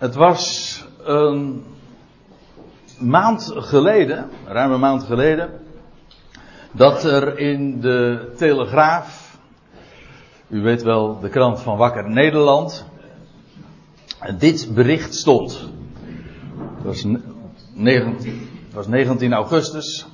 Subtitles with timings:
[0.00, 1.64] Het was een
[2.98, 5.50] maand geleden, ruim een maand geleden,
[6.72, 9.38] dat er in de Telegraaf,
[10.48, 12.86] u weet wel, de krant van Wakker Nederland,
[14.38, 15.70] dit bericht stond.
[16.76, 17.04] Het was,
[17.72, 20.06] 19, het was 19 augustus.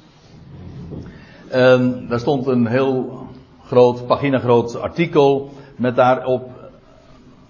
[1.48, 3.26] En daar stond een heel
[3.64, 6.55] groot, pagina groot artikel met daarop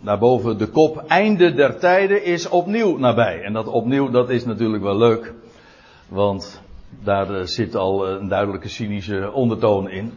[0.07, 3.43] daarboven de kop, einde der tijden is opnieuw nabij.
[3.43, 5.35] En dat opnieuw, dat is natuurlijk wel leuk.
[6.09, 6.63] Want
[7.03, 10.13] daar eh, zit al een duidelijke cynische ondertoon in.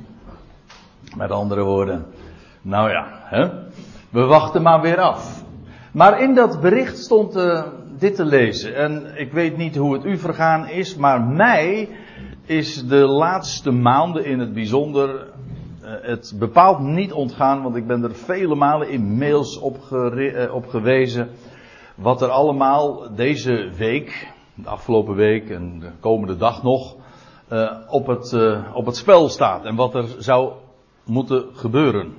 [1.16, 2.06] Met andere woorden,
[2.62, 3.50] nou ja, hè?
[4.10, 5.44] we wachten maar weer af.
[5.92, 7.64] Maar in dat bericht stond uh,
[7.98, 8.76] dit te lezen.
[8.76, 11.90] En ik weet niet hoe het u vergaan is, maar mij
[12.46, 15.28] is de laatste maanden in het bijzonder
[15.90, 20.68] het bepaald niet ontgaan, want ik ben er vele malen in mails op, uh, op
[20.68, 21.30] gewezen.
[21.96, 26.96] Wat er allemaal deze week, de afgelopen week en de komende dag nog,
[27.52, 28.34] uh, op, het,
[28.74, 29.66] op het spel staat.
[29.66, 30.54] En wat er zou
[31.04, 32.14] moeten gebeuren.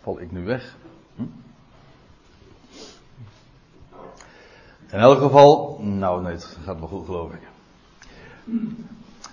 [0.00, 0.76] Val ik nu weg?
[1.16, 1.22] Hm?
[4.90, 7.40] In elk geval, nou nee, het gaat wel goed geloof ik.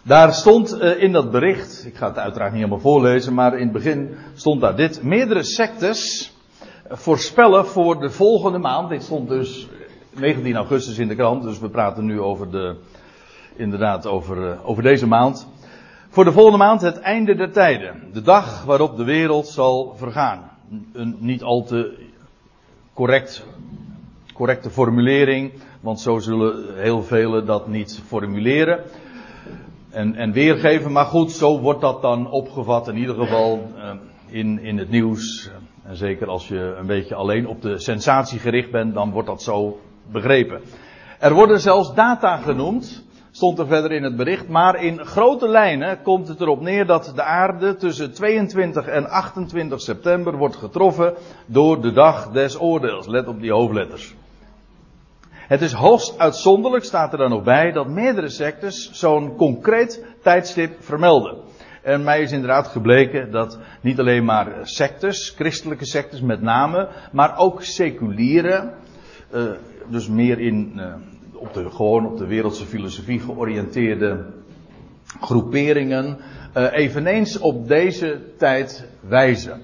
[0.07, 3.63] Daar stond uh, in dat bericht, ik ga het uiteraard niet helemaal voorlezen, maar in
[3.63, 5.03] het begin stond daar dit.
[5.03, 6.31] Meerdere sectes
[6.89, 8.89] voorspellen voor de volgende maand.
[8.89, 9.67] Dit stond dus
[10.13, 12.75] 19 augustus in de krant, dus we praten nu over de,
[13.55, 15.47] inderdaad over, uh, over deze maand.
[16.09, 18.03] Voor de volgende maand het einde der tijden.
[18.13, 20.51] De dag waarop de wereld zal vergaan.
[20.93, 22.07] Een niet al te
[22.93, 23.45] correct,
[24.33, 28.83] correcte formulering, want zo zullen heel velen dat niet formuleren
[29.95, 30.91] en, en weergeven.
[30.91, 33.91] Maar goed, zo wordt dat dan opgevat in ieder geval uh,
[34.27, 35.51] in, in het nieuws.
[35.83, 39.41] En zeker als je een beetje alleen op de sensatie gericht bent, dan wordt dat
[39.41, 39.79] zo
[40.11, 40.61] begrepen.
[41.19, 46.01] Er worden zelfs data genoemd, stond er verder in het bericht, maar in grote lijnen
[46.01, 51.13] komt het erop neer dat de aarde tussen 22 en 28 september wordt getroffen
[51.45, 53.07] door de dag des oordeels.
[53.07, 54.15] Let op die hoofdletters.
[55.47, 60.83] Het is hoogst uitzonderlijk, staat er dan nog bij, dat meerdere sectes zo'n concreet tijdstip
[60.83, 61.37] vermelden.
[61.81, 67.37] En mij is inderdaad gebleken dat niet alleen maar sectes, christelijke sectes met name, maar
[67.37, 68.73] ook seculiere,
[69.33, 69.51] uh,
[69.89, 70.93] dus meer in, uh,
[71.33, 74.25] op de, gewoon op de wereldse filosofie georiënteerde
[75.21, 76.17] groeperingen,
[76.57, 79.61] uh, eveneens op deze tijd wijzen.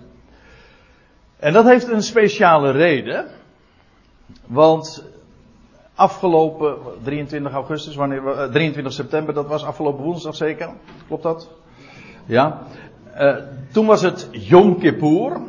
[1.39, 3.27] En dat heeft een speciale reden,
[4.47, 5.03] want
[6.01, 10.69] afgelopen 23 augustus, wanneer, uh, 23 september, dat was afgelopen woensdag zeker?
[11.07, 11.49] Klopt dat?
[12.25, 12.61] Ja.
[13.19, 13.35] Uh,
[13.71, 15.41] toen was het Yom Kippur,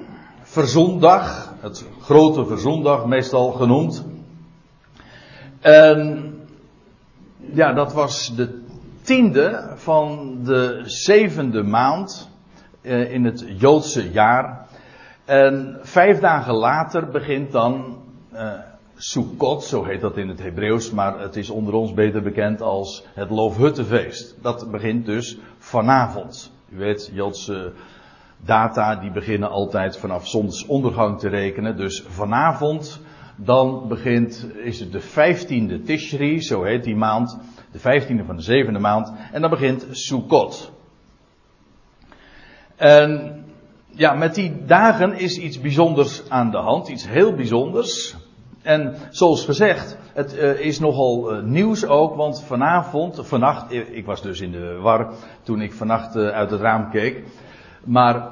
[0.43, 4.05] verzondag, het grote verzondag meestal genoemd.
[5.61, 6.33] En
[7.53, 8.63] ja, dat was de
[9.03, 12.29] tiende van de zevende maand
[12.83, 14.67] uh, in het Joodse jaar.
[15.25, 18.01] En vijf dagen later begint dan
[19.05, 23.05] Sukkot, zo heet dat in het Hebreeuws, maar het is onder ons beter bekend als
[23.15, 24.37] het Loofhuttenfeest.
[24.43, 26.53] Dat begint dus vanavond.
[26.69, 27.73] U weet, Joodse
[28.37, 31.77] data die beginnen altijd vanaf zonsondergang te rekenen.
[31.77, 33.01] Dus vanavond,
[33.37, 37.39] dan begint, is het de 15e Tishri, zo heet die maand,
[37.73, 40.73] de 15e van de zevende maand, en dan begint Sukkot.
[42.77, 43.45] En
[43.87, 48.17] ja, met die dagen is iets bijzonders aan de hand, iets heel bijzonders.
[48.63, 54.23] En zoals gezegd, het uh, is nogal uh, nieuws ook, want vanavond, vannacht, ik was
[54.23, 55.13] dus in de war
[55.43, 57.25] toen ik vannacht uit het raam keek.
[57.85, 58.29] Maar,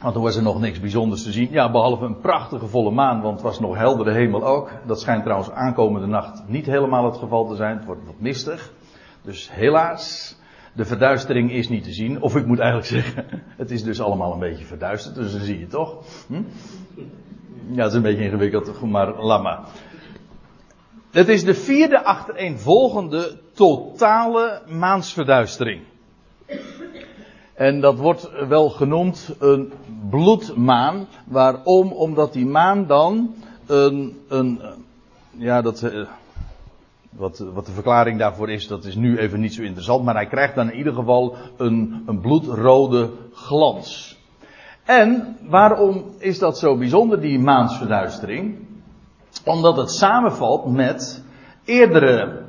[0.00, 1.48] want toen was er nog niks bijzonders te zien.
[1.50, 4.70] Ja, behalve een prachtige volle maan, want het was nog heldere hemel ook.
[4.86, 7.76] Dat schijnt trouwens aankomende nacht niet helemaal het geval te zijn.
[7.76, 8.72] Het wordt wat mistig.
[9.22, 10.36] Dus helaas,
[10.72, 12.22] de verduistering is niet te zien.
[12.22, 13.24] Of ik moet eigenlijk zeggen,
[13.56, 16.04] het is dus allemaal een beetje verduisterd, dus dan zie je toch.
[16.26, 16.42] Hm?
[17.68, 19.60] Ja, het is een beetje ingewikkeld, maar laat maar.
[21.10, 25.82] Het is de vierde achtereenvolgende totale maansverduistering.
[27.54, 29.72] En dat wordt wel genoemd een
[30.10, 31.06] bloedmaan.
[31.24, 31.92] Waarom?
[31.92, 33.34] Omdat die maan dan
[33.66, 34.60] een, een
[35.30, 35.90] ja, dat,
[37.10, 40.04] wat, wat de verklaring daarvoor is, dat is nu even niet zo interessant.
[40.04, 44.15] Maar hij krijgt dan in ieder geval een, een bloedrode glans.
[44.86, 48.56] En waarom is dat zo bijzonder, die maansverduistering?
[49.44, 51.22] Omdat het samenvalt met
[51.64, 52.44] eerdere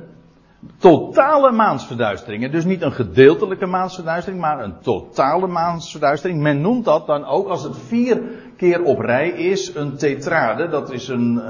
[0.78, 2.50] totale maansverduisteringen.
[2.50, 6.40] Dus niet een gedeeltelijke maansverduistering, maar een totale maansverduistering.
[6.40, 8.22] Men noemt dat dan ook als het vier
[8.56, 10.68] keer op rij is een tetrade.
[10.68, 11.42] Dat is een,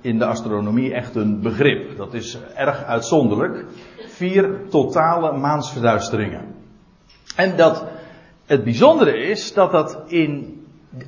[0.00, 1.96] in de astronomie echt een begrip.
[1.96, 3.64] Dat is erg uitzonderlijk.
[4.06, 6.54] Vier totale maansverduisteringen.
[7.36, 7.84] En dat
[8.46, 10.62] het bijzondere is dat dat in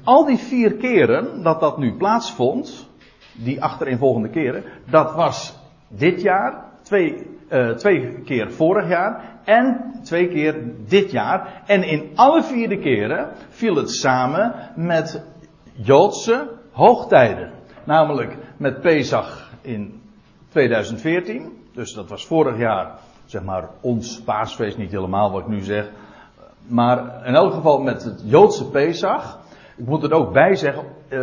[0.05, 2.89] al die vier keren dat dat nu plaatsvond,
[3.33, 10.29] die achtereenvolgende keren, dat was dit jaar, twee, uh, twee keer vorig jaar en twee
[10.29, 11.63] keer dit jaar.
[11.67, 15.25] En in alle vier de keren viel het samen met
[15.73, 17.53] Joodse hoogtijden.
[17.85, 20.01] Namelijk met Pesach in
[20.49, 21.53] 2014.
[21.73, 25.91] Dus dat was vorig jaar, zeg maar, ons paasfeest, niet helemaal wat ik nu zeg.
[26.69, 29.39] Maar in elk geval met het Joodse Pesach.
[29.77, 30.85] Ik moet er ook bij zeggen.
[31.09, 31.21] Uh,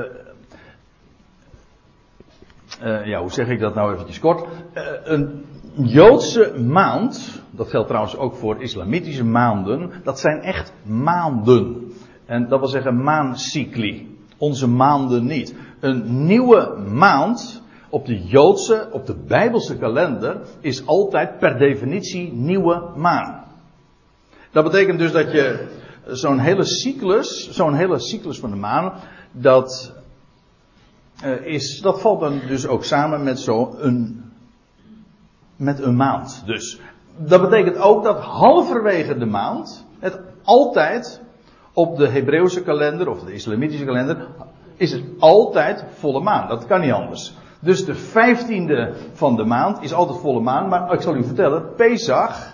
[2.84, 4.48] uh, ja, hoe zeg ik dat nou eventjes kort?
[4.74, 5.45] Uh, een
[5.75, 11.92] Joodse maand, dat geldt trouwens ook voor islamitische maanden, dat zijn echt maanden.
[12.25, 14.18] En dat wil zeggen maancycli.
[14.38, 15.56] Onze maanden niet.
[15.80, 22.92] Een nieuwe maand op de Joodse, op de Bijbelse kalender is altijd per definitie nieuwe
[22.96, 23.43] maan.
[24.54, 25.68] Dat betekent dus dat je
[26.08, 28.94] zo'n hele cyclus, zo'n hele cyclus van de maan,
[29.32, 29.94] dat
[31.26, 34.22] uh, is, dat valt dan dus ook samen met zo'n
[35.56, 36.44] met een maand.
[36.46, 36.80] Dus
[37.18, 41.22] dat betekent ook dat halverwege de maand het altijd
[41.74, 44.28] op de Hebreeuwse kalender of de islamitische kalender
[44.76, 46.48] is het altijd volle maan.
[46.48, 47.34] Dat kan niet anders.
[47.60, 50.70] Dus de vijftiende van de maand is altijd volle maan.
[50.70, 52.53] Maar ik zal u vertellen, Pesach,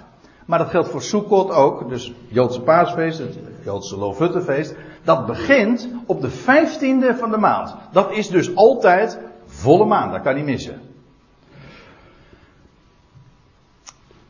[0.50, 6.22] maar dat geldt voor Sukkot ook, dus Joodse paasfeest, het Joodse Loofhuttenfeest, dat begint op
[6.22, 7.76] de vijftiende van de maand.
[7.92, 10.82] Dat is dus altijd volle maan, dat kan niet missen.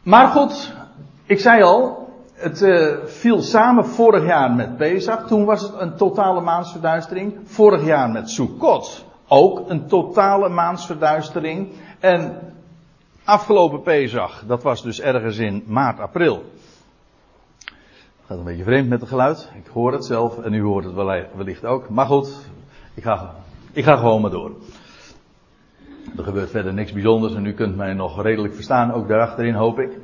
[0.03, 0.73] Maar goed,
[1.25, 5.27] ik zei al, het uh, viel samen vorig jaar met Pesach.
[5.27, 7.39] Toen was het een totale maansverduistering.
[7.43, 11.69] Vorig jaar met Sukkot ook een totale maansverduistering.
[11.99, 12.48] En
[13.29, 16.43] afgelopen Pesach, dat was dus ergens in maart, april.
[18.25, 19.51] Gaat een beetje vreemd met het geluid.
[19.55, 20.93] Ik hoor het zelf en u hoort het
[21.35, 21.89] wellicht ook.
[21.89, 22.49] Maar goed,
[22.93, 23.35] ik ga,
[23.71, 24.51] ik ga gewoon maar door.
[26.17, 29.79] Er gebeurt verder niks bijzonders en u kunt mij nog redelijk verstaan, ook daarachterin hoop
[29.79, 29.97] ik.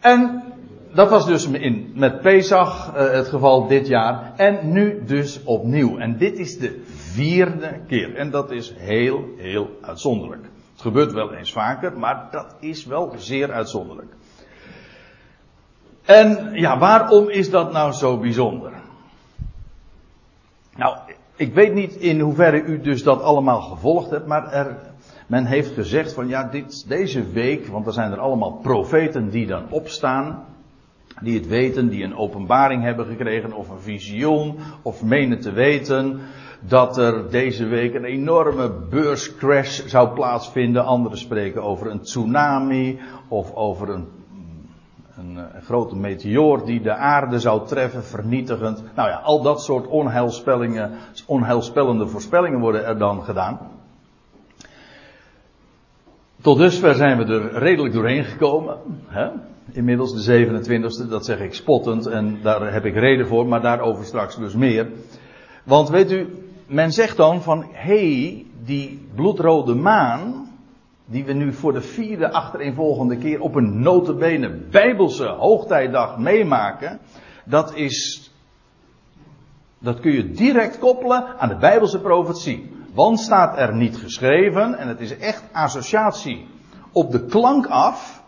[0.00, 0.42] En
[0.92, 4.32] dat was dus in, met Pesach uh, het geval dit jaar.
[4.36, 5.98] En nu dus opnieuw.
[5.98, 8.14] En dit is de vierde keer.
[8.14, 10.42] En dat is heel, heel uitzonderlijk.
[10.72, 14.12] Het gebeurt wel eens vaker, maar dat is wel zeer uitzonderlijk.
[16.04, 18.72] En ja, waarom is dat nou zo bijzonder?
[20.76, 20.96] Nou,
[21.36, 24.76] ik weet niet in hoeverre u dus dat allemaal gevolgd hebt, maar er,
[25.26, 29.46] men heeft gezegd van ja, dit, deze week, want er zijn er allemaal profeten die
[29.46, 30.44] dan opstaan,
[31.20, 36.20] die het weten, die een openbaring hebben gekregen of een visioen, of menen te weten
[36.60, 40.84] dat er deze week een enorme beurscrash zou plaatsvinden.
[40.84, 44.06] Anderen spreken over een tsunami of over een
[45.20, 48.82] een, grote meteoor die de aarde zou treffen, vernietigend.
[48.94, 50.90] Nou ja, al dat soort onheilspellingen,
[51.26, 53.58] onheilspellende voorspellingen worden er dan gedaan.
[56.40, 58.78] Tot dusver zijn we er redelijk doorheen gekomen.
[59.06, 59.28] Hè?
[59.72, 64.04] Inmiddels de 27e, dat zeg ik spottend en daar heb ik reden voor, maar daarover
[64.04, 64.86] straks dus meer.
[65.64, 66.28] Want weet u,
[66.66, 70.50] men zegt dan van, hé, hey, die bloedrode maan,
[71.04, 76.98] die we nu voor de vierde achtereenvolgende keer op een notabene bijbelse hoogtijdag meemaken,
[77.44, 78.30] dat is,
[79.78, 82.78] dat kun je direct koppelen aan de bijbelse profetie.
[82.94, 86.46] Want staat er niet geschreven, en het is echt associatie
[86.92, 88.22] op de klank af.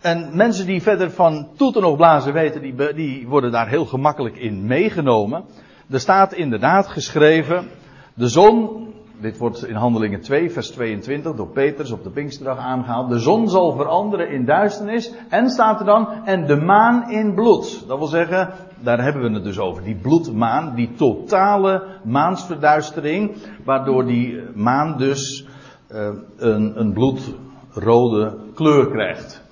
[0.00, 4.36] En mensen die verder van toeten nog blazen weten, die, die worden daar heel gemakkelijk
[4.36, 5.44] in meegenomen.
[5.90, 7.68] Er staat inderdaad geschreven,
[8.14, 8.86] de zon
[9.20, 13.08] dit wordt in Handelingen 2, vers 22 door Petrus op de Pinksterdag aangehaald.
[13.08, 15.12] De zon zal veranderen in duisternis.
[15.28, 17.84] En staat er dan, en de maan in bloed.
[17.88, 19.82] Dat wil zeggen, daar hebben we het dus over.
[19.82, 23.36] Die bloedmaan, die totale maansverduistering.
[23.64, 25.46] Waardoor die maan dus
[25.92, 29.42] uh, een, een bloedrode kleur krijgt.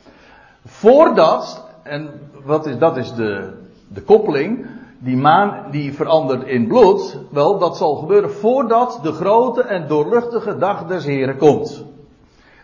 [0.64, 2.10] Voordat, en
[2.44, 3.52] wat is, dat is de,
[3.88, 4.66] de koppeling
[5.04, 10.58] die maan die verandert in bloed, wel, dat zal gebeuren voordat de grote en doorluchtige
[10.58, 11.84] dag des Heren komt.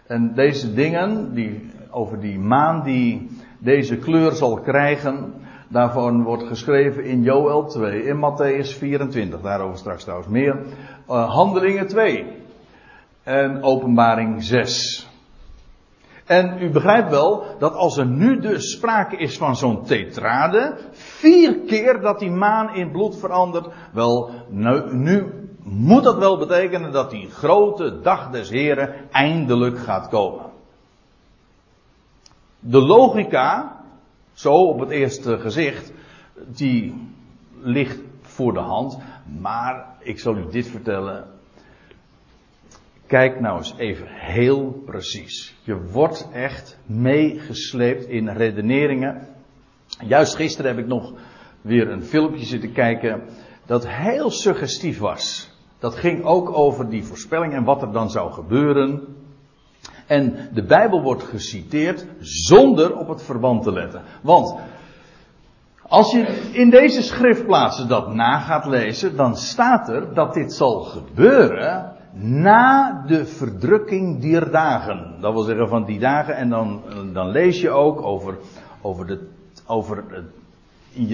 [0.07, 5.35] En deze dingen, die, over die maan die deze kleur zal krijgen,
[5.69, 10.57] daarvan wordt geschreven in Joel 2, in Matthäus 24, daarover straks trouwens meer,
[11.09, 12.27] uh, Handelingen 2
[13.23, 15.10] en Openbaring 6.
[16.31, 21.59] En u begrijpt wel dat als er nu dus sprake is van zo'n tetrade, vier
[21.59, 27.11] keer dat die maan in bloed verandert, wel, nu, nu moet dat wel betekenen dat
[27.11, 30.45] die grote dag des Heren eindelijk gaat komen.
[32.61, 33.77] De logica,
[34.33, 35.93] zo op het eerste gezicht,
[36.47, 37.09] die
[37.61, 38.99] ligt voor de hand.
[39.41, 41.40] Maar ik zal u dit vertellen.
[43.11, 45.57] Kijk nou eens even heel precies.
[45.63, 49.27] Je wordt echt meegesleept in redeneringen.
[50.07, 51.13] Juist gisteren heb ik nog
[51.61, 53.23] weer een filmpje zitten kijken
[53.67, 55.51] dat heel suggestief was.
[55.79, 59.17] Dat ging ook over die voorspelling en wat er dan zou gebeuren.
[60.07, 64.03] En de Bijbel wordt geciteerd zonder op het verband te letten.
[64.23, 64.55] Want
[65.83, 70.81] als je in deze schriftplaatsen dat na gaat lezen, dan staat er dat dit zal
[70.81, 75.17] gebeuren na de verdrukking dier dagen.
[75.21, 78.39] Dat wil zeggen van die dagen en dan, dan lees je ook over,
[78.81, 79.29] over, de,
[79.67, 80.05] over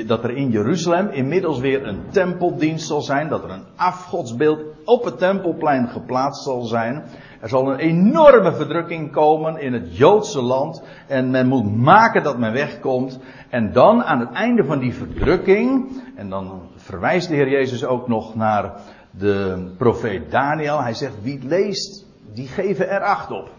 [0.07, 5.05] dat er in Jeruzalem inmiddels weer een tempeldienst zal zijn, dat er een afgodsbeeld op
[5.05, 7.03] het tempelplein geplaatst zal zijn.
[7.41, 12.39] Er zal een enorme verdrukking komen in het Joodse land en men moet maken dat
[12.39, 13.19] men wegkomt.
[13.49, 18.09] En dan aan het einde van die verdrukking, en dan verwijst de Heer Jezus ook
[18.09, 18.73] nog naar
[19.19, 20.83] de profeet Daniel.
[20.83, 23.51] Hij zegt, wie leest, die geven er acht op.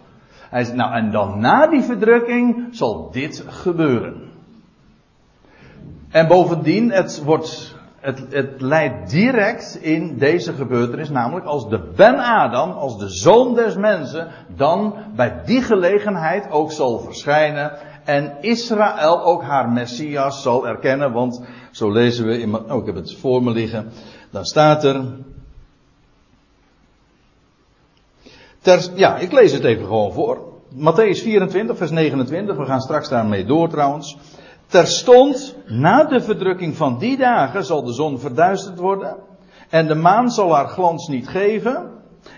[0.50, 4.28] Hij zegt, nou en dan na die verdrukking zal dit gebeuren.
[6.10, 12.16] En bovendien, het wordt, het, het leidt direct in deze gebeurtenis, namelijk als de Ben
[12.16, 17.72] Adam, als de zoon des mensen, dan bij die gelegenheid ook zal verschijnen
[18.04, 22.96] en Israël ook haar Messias zal erkennen, want zo lezen we in, oh ik heb
[22.96, 23.90] het voor me liggen,
[24.32, 25.04] dan staat er,
[28.68, 30.38] ter, ja ik lees het even gewoon voor,
[30.76, 34.18] Matthäus 24 vers 29, we gaan straks daarmee door trouwens.
[34.68, 39.16] Terstond na de verdrukking van die dagen zal de zon verduisterd worden.
[39.70, 41.92] En de maan zal haar glans niet geven.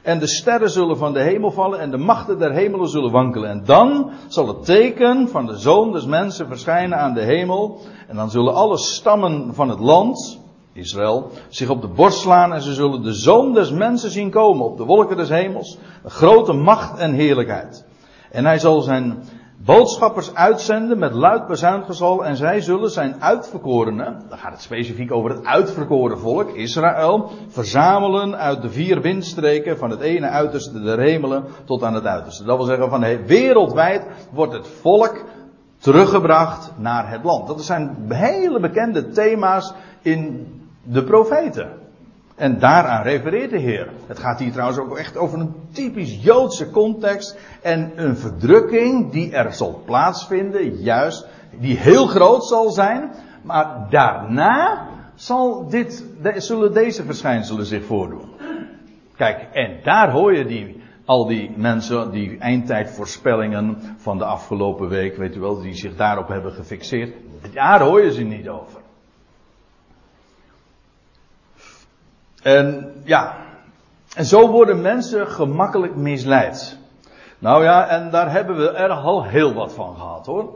[0.04, 3.50] En de sterren zullen van de hemel vallen en de machten der hemelen zullen wankelen.
[3.50, 7.80] En dan zal het teken van de zoon des mensen verschijnen aan de hemel.
[8.08, 10.40] En dan zullen alle stammen van het land,
[10.80, 14.66] Israël, zich op de borst slaan en ze zullen de zoon des mensen zien komen
[14.66, 15.78] op de wolken des hemels.
[16.06, 17.86] Grote macht en heerlijkheid.
[18.32, 19.24] En hij zal zijn
[19.66, 25.30] boodschappers uitzenden met luid bazuingezal en zij zullen zijn uitverkorenen, dan gaat het specifiek over
[25.30, 31.44] het uitverkoren volk, Israël, verzamelen uit de vier windstreken van het ene uiterste der hemelen
[31.66, 32.44] tot aan het uiterste.
[32.44, 35.24] Dat wil zeggen van wereldwijd wordt het volk
[35.78, 37.48] teruggebracht naar het land.
[37.48, 40.48] Dat zijn hele bekende thema's in
[40.84, 41.70] de profeten.
[42.36, 43.90] En daaraan refereert de Heer.
[44.08, 47.38] Het gaat hier trouwens ook echt over een typisch Joodse context.
[47.62, 51.28] En een verdrukking die er zal plaatsvinden, juist,
[51.60, 53.12] die heel groot zal zijn.
[53.42, 56.06] Maar daarna zal dit,
[56.36, 58.30] zullen deze verschijnselen zich voordoen.
[59.16, 65.18] Kijk, en daar hoor je die, al die mensen, die eindtijdvoorspellingen van de afgelopen week,
[65.18, 67.14] weet u wel, die zich daarop hebben gefixeerd.
[67.54, 68.79] Daar hoor je ze niet over.
[72.42, 73.38] En ja,
[74.16, 76.78] en zo worden mensen gemakkelijk misleid.
[77.40, 80.54] Nou ja, en daar hebben we er al heel wat van gehad hoor.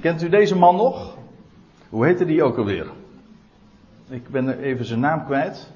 [0.00, 1.16] Kent u deze man nog?
[1.88, 2.86] Hoe heette die ook alweer?
[4.08, 5.70] Ik ben even zijn naam kwijt.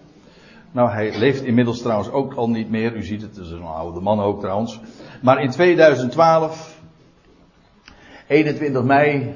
[0.72, 2.96] Nou, hij leeft inmiddels trouwens ook al niet meer.
[2.96, 4.80] U ziet het, het is een oude man ook trouwens.
[5.22, 6.80] Maar in 2012,
[8.26, 9.34] 21 mei.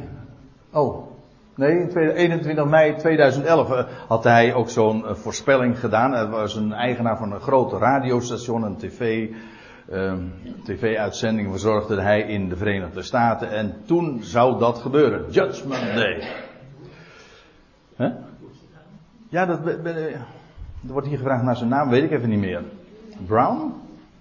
[0.72, 1.13] Oh,
[1.56, 6.12] Nee, 21 mei 2011 eh, had hij ook zo'n eh, voorspelling gedaan.
[6.12, 9.28] Hij was een eigenaar van een grote radiostation, een tv,
[9.90, 10.18] ehm,
[10.64, 13.50] tv-uitzending verzorgde hij in de Verenigde Staten.
[13.50, 15.30] En toen zou dat gebeuren.
[15.30, 16.28] Judgment Day.
[19.28, 22.62] Ja, dat, er wordt hier gevraagd naar zijn naam, weet ik even niet meer.
[23.26, 23.72] Brown?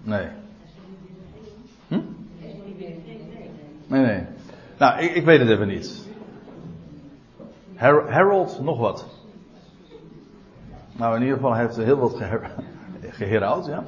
[0.02, 0.26] Nee.
[1.88, 2.00] Hm?
[3.86, 4.22] Nee, nee.
[4.78, 6.03] Nou, ik, ik weet het even niet.
[7.76, 9.06] Harold nog wat.
[10.96, 12.20] Nou, in ieder geval heeft heel wat
[13.10, 13.84] geherouwd, ja.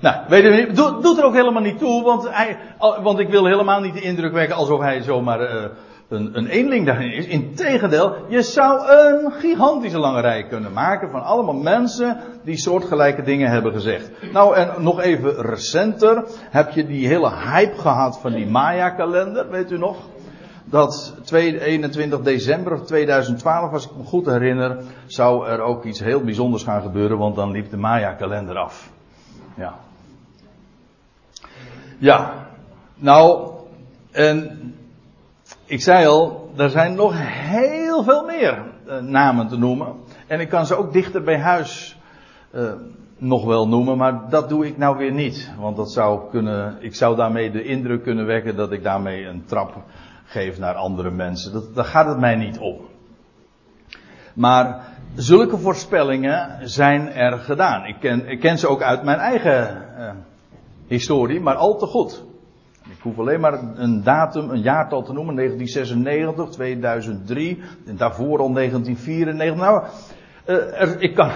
[0.00, 2.58] Nou, weet doet, doet er ook helemaal niet toe, want, hij,
[3.02, 5.64] want ik wil helemaal niet de indruk wekken alsof hij zomaar uh,
[6.08, 7.26] een, een eenling daarin is.
[7.26, 13.50] Integendeel, je zou een gigantische lange rij kunnen maken van allemaal mensen die soortgelijke dingen
[13.50, 14.10] hebben gezegd.
[14.32, 19.70] Nou, en nog even recenter heb je die hele hype gehad van die Maya-kalender, weet
[19.70, 19.96] u nog?
[20.70, 26.62] Dat 21 december 2012, als ik me goed herinner, zou er ook iets heel bijzonders
[26.62, 28.90] gaan gebeuren, want dan liep de Maya-kalender af.
[29.54, 29.74] Ja.
[31.98, 32.46] Ja,
[32.94, 33.50] nou,
[34.10, 34.58] en
[35.64, 39.94] ik zei al, er zijn nog heel veel meer uh, namen te noemen.
[40.26, 41.98] En ik kan ze ook dichter bij huis
[42.54, 42.72] uh,
[43.16, 45.50] nog wel noemen, maar dat doe ik nou weer niet.
[45.58, 49.44] Want dat zou kunnen, ik zou daarmee de indruk kunnen wekken dat ik daarmee een
[49.44, 49.76] trap
[50.28, 51.52] geef naar andere mensen.
[51.52, 52.76] Dat, daar gaat het mij niet om.
[54.34, 57.84] Maar zulke voorspellingen zijn er gedaan.
[57.84, 60.10] Ik ken, ik ken ze ook uit mijn eigen uh,
[60.86, 62.24] historie, maar al te goed.
[62.88, 68.52] Ik hoef alleen maar een datum, een jaartal te noemen, 1996, 2003, en daarvoor al
[68.52, 69.56] 1994.
[69.56, 69.84] Nou,
[70.44, 71.30] er, ik, kan,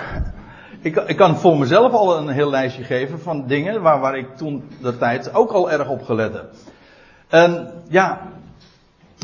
[0.80, 4.36] ik, ik, kan voor mezelf al een heel lijstje geven van dingen waar, waar ik
[4.36, 6.50] toen de tijd ook al erg op gelet heb.
[7.28, 8.20] En ja,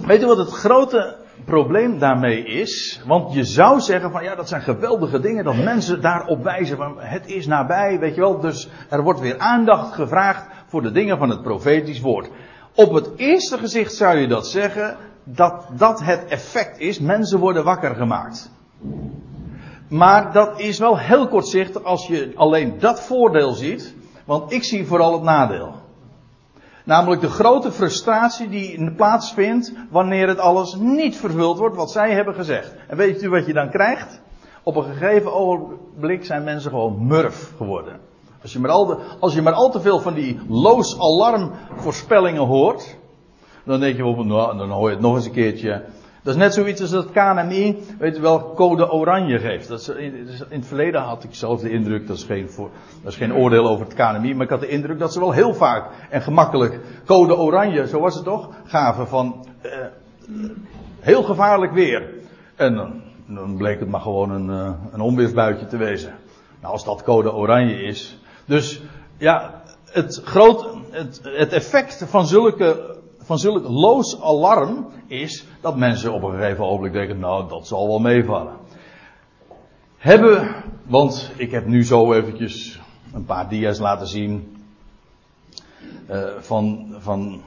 [0.07, 3.03] weet u wat het grote probleem daarmee is?
[3.07, 6.95] Want je zou zeggen van ja, dat zijn geweldige dingen dat mensen daarop wijzen van
[6.99, 8.41] het is nabij, weet je wel.
[8.41, 12.31] Dus er wordt weer aandacht gevraagd voor de dingen van het profetisch woord.
[12.75, 17.65] Op het eerste gezicht zou je dat zeggen dat dat het effect is, mensen worden
[17.65, 18.51] wakker gemaakt.
[19.89, 24.87] Maar dat is wel heel kortzichtig als je alleen dat voordeel ziet, want ik zie
[24.87, 25.78] vooral het nadeel.
[26.89, 32.35] Namelijk de grote frustratie die plaatsvindt wanneer het alles niet vervuld wordt wat zij hebben
[32.35, 32.75] gezegd.
[32.87, 34.21] En weet u wat je dan krijgt?
[34.63, 38.01] Op een gegeven ogenblik zijn mensen gewoon murf geworden.
[38.43, 41.53] Als je maar al, de, als je maar al te veel van die loos alarm
[41.77, 42.97] voorspellingen hoort,
[43.65, 45.85] dan denk je op, nou, dan hoor je het nog eens een keertje.
[46.29, 49.69] Dat is net zoiets als dat KNMI, weet je wel, code oranje geeft.
[49.69, 52.71] Dat is, in, het verleden had ik zelf de indruk, dat is, geen voor,
[53.05, 55.91] geen oordeel over het KNMI, maar ik had de indruk dat ze wel heel vaak
[56.11, 59.73] en gemakkelijk code oranje, zo was het toch, gaven van uh,
[61.01, 62.15] heel gevaarlijk weer.
[62.57, 66.15] En dan, bleek het maar gewoon een, uh, een onweersbuitje te wezen.
[66.61, 68.19] Nou, als dat code oranje is.
[68.45, 68.83] Dus
[69.17, 72.97] ja, het, groot, het, het effect van zulke
[73.29, 77.87] van zulk loos alarm is dat mensen op een gegeven ogenblik denken, nou dat zal
[77.87, 78.57] wel meevallen.
[79.97, 82.81] Hebben, want ik heb nu zo eventjes
[83.13, 84.57] een paar dia's laten zien
[86.11, 87.43] uh, van, van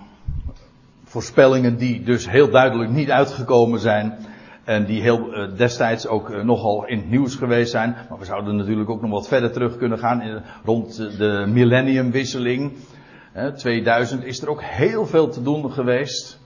[1.04, 4.18] voorspellingen die dus heel duidelijk niet uitgekomen zijn.
[4.64, 7.96] En die heel uh, destijds ook uh, nogal in het nieuws geweest zijn.
[8.10, 12.72] Maar we zouden natuurlijk ook nog wat verder terug kunnen gaan in, rond de millenniumwisseling.
[13.56, 16.40] 2000 is er ook heel veel te doen geweest.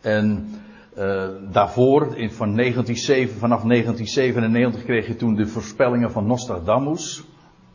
[0.00, 0.48] En
[0.96, 7.22] uh, daarvoor, in, van 1907, vanaf 1997, kreeg je toen de voorspellingen van Nostradamus.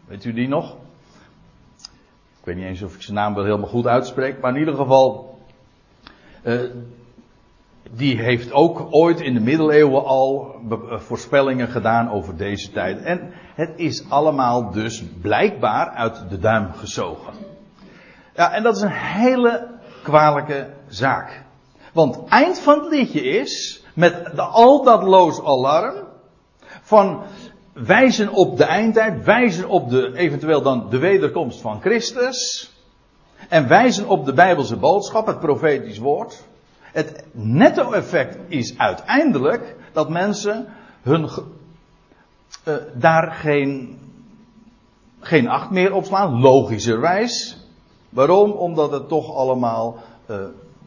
[0.06, 0.76] Weet u die nog?
[2.40, 4.76] Ik weet niet eens of ik zijn naam wel helemaal goed uitspreek, maar in ieder
[4.76, 5.38] geval.
[6.44, 6.62] Uh,
[7.92, 13.02] die heeft ook ooit in de middeleeuwen al eh, voorspellingen gedaan over deze tijd.
[13.02, 17.34] En het is allemaal dus blijkbaar uit de duim gezogen.
[18.36, 19.68] Ja, en dat is een hele
[20.04, 21.44] kwalijke zaak.
[21.94, 25.96] Want eind van het liedje is, met de, al dat loos alarm,
[26.82, 27.24] van
[27.74, 32.72] wijzen op de eindtijd, wijzen op de, eventueel dan de wederkomst van Christus,
[33.50, 36.44] en wijzen op de Bijbelse boodschap, het profetisch woord.
[36.82, 40.68] Het netto-effect is uiteindelijk dat mensen
[41.02, 41.30] hun,
[42.68, 44.00] uh, daar geen,
[45.20, 47.63] geen acht meer op slaan, logischerwijs.
[48.14, 48.52] Waarom?
[48.52, 49.98] Omdat het toch allemaal
[50.30, 50.38] uh,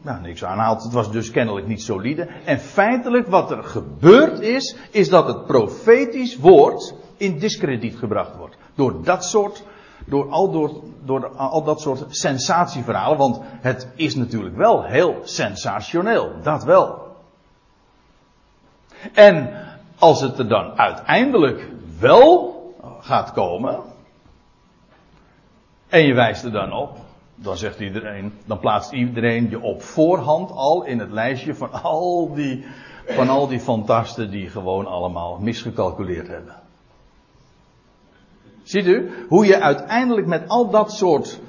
[0.01, 0.83] nou, niks aanhaalt.
[0.83, 2.27] Het was dus kennelijk niet solide.
[2.45, 8.57] En feitelijk wat er gebeurd is, is dat het profetisch woord in discrediet gebracht wordt.
[8.75, 9.63] Door dat soort,
[10.05, 10.71] door al,
[11.03, 13.17] door al dat soort sensatieverhalen.
[13.17, 16.31] Want het is natuurlijk wel heel sensationeel.
[16.43, 17.05] Dat wel.
[19.13, 19.65] En
[19.99, 22.55] als het er dan uiteindelijk wel
[22.99, 23.79] gaat komen.
[25.87, 27.05] En je wijst er dan op
[27.39, 32.33] dan zegt iedereen, dan plaatst iedereen je op voorhand al in het lijstje van al
[32.33, 32.65] die,
[33.05, 36.55] van al die fantasten die gewoon allemaal misgecalculeerd hebben.
[38.63, 41.39] Ziet u hoe je uiteindelijk met al dat soort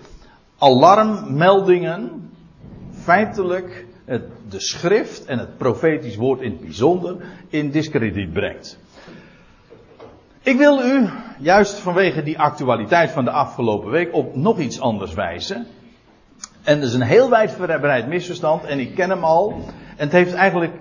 [0.59, 2.31] alarmmeldingen
[2.91, 7.17] feitelijk het, de schrift en het profetisch woord in het bijzonder
[7.49, 8.79] in discrediet brengt.
[10.43, 15.15] Ik wil u, juist vanwege die actualiteit van de afgelopen week, op nog iets anders
[15.15, 15.67] wijzen.
[16.63, 19.53] En dat is een heel wijdverbreid misverstand en ik ken hem al.
[19.97, 20.73] En het heeft eigenlijk,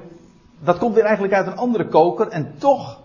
[0.60, 3.00] dat komt weer eigenlijk uit een andere koker en toch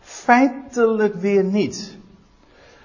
[0.00, 1.96] feitelijk weer niet.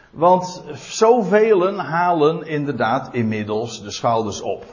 [0.10, 4.66] Want zoveel halen inderdaad inmiddels de schouders op.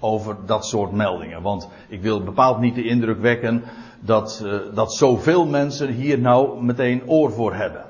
[0.00, 1.42] Over dat soort meldingen.
[1.42, 3.64] Want ik wil bepaald niet de indruk wekken
[4.00, 7.84] dat, uh, dat zoveel mensen hier nou meteen oor voor hebben.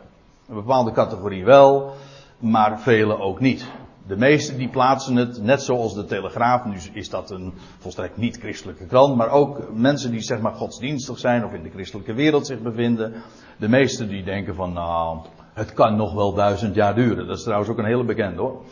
[0.49, 1.95] Een bepaalde categorie wel,
[2.39, 3.67] maar velen ook niet.
[4.07, 8.87] De meesten die plaatsen het, net zoals de Telegraaf, nu is dat een volstrekt niet-christelijke
[8.87, 12.61] krant, maar ook mensen die zeg maar godsdienstig zijn of in de christelijke wereld zich
[12.61, 13.15] bevinden.
[13.57, 15.19] De meesten die denken van, nou,
[15.55, 17.27] het kan nog wel duizend jaar duren.
[17.27, 18.63] Dat is trouwens ook een hele bekende hoor.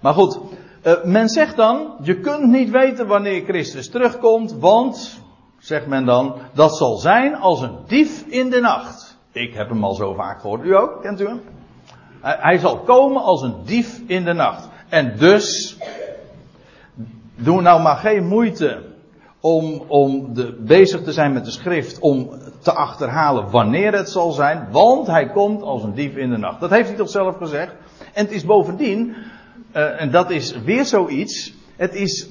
[0.00, 0.38] Maar goed,
[0.86, 5.22] uh, men zegt dan, je kunt niet weten wanneer Christus terugkomt, want,
[5.58, 9.18] zegt men dan, dat zal zijn als een dief in de nacht.
[9.32, 10.64] Ik heb hem al zo vaak gehoord.
[10.64, 11.02] U ook?
[11.02, 11.40] Kent u hem?
[12.20, 14.68] Hij zal komen als een dief in de nacht.
[14.88, 15.76] En dus,
[17.36, 18.82] doe nou maar geen moeite
[19.40, 22.30] om, om de, bezig te zijn met de schrift, om
[22.62, 26.60] te achterhalen wanneer het zal zijn, want hij komt als een dief in de nacht.
[26.60, 27.72] Dat heeft hij toch zelf gezegd.
[28.12, 29.14] En het is bovendien,
[29.76, 32.28] uh, en dat is weer zoiets, het is,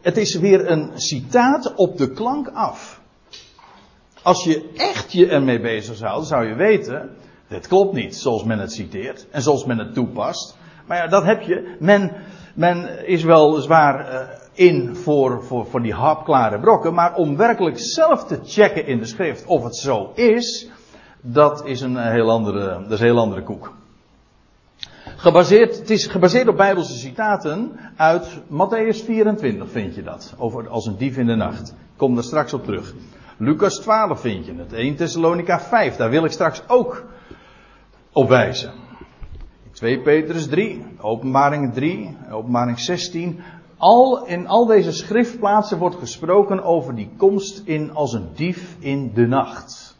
[0.00, 3.00] het is weer een citaat op de klank af.
[4.22, 7.16] Als je echt je ermee bezig zou, zou je weten,
[7.48, 10.56] dit klopt niet zoals men het citeert en zoals men het toepast.
[10.86, 11.76] Maar ja, dat heb je.
[11.80, 12.12] Men,
[12.54, 14.20] men is wel zwaar uh,
[14.52, 19.04] in voor, voor, voor die hapklare brokken, maar om werkelijk zelf te checken in de
[19.04, 20.68] schrift of het zo is,
[21.20, 23.74] dat is een heel andere, dat is een heel andere koek.
[25.16, 30.34] Gebaseerd, het is gebaseerd op Bijbelse citaten uit Matthäus 24 vind je dat.
[30.38, 31.74] Over als een dief in de nacht.
[31.96, 32.94] Kom daar straks op terug.
[33.36, 34.72] Lucas 12 vind je het.
[34.72, 37.04] 1 Thessalonica 5, daar wil ik straks ook
[38.16, 38.72] op wijzen.
[39.72, 43.40] 2 Petrus 3, openbaring 3, openbaring 16.
[43.76, 49.10] Al, in al deze schriftplaatsen wordt gesproken over die komst in als een dief in
[49.14, 49.96] de nacht.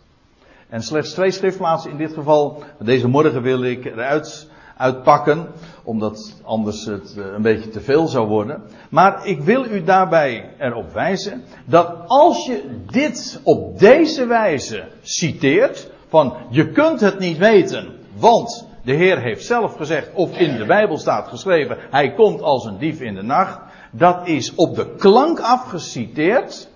[0.68, 5.48] En slechts twee schriftplaatsen in dit geval, deze morgen wil ik eruit uitpakken,
[5.85, 8.62] omdat anders het eh, een beetje te veel zou worden.
[8.90, 15.90] Maar ik wil u daarbij erop wijzen dat als je dit op deze wijze citeert,
[16.09, 20.66] van je kunt het niet weten, want de Heer heeft zelf gezegd, of in de
[20.66, 23.59] Bijbel staat geschreven, hij komt als een dief in de nacht.
[23.90, 26.68] Dat is op de klank afgeciteerd,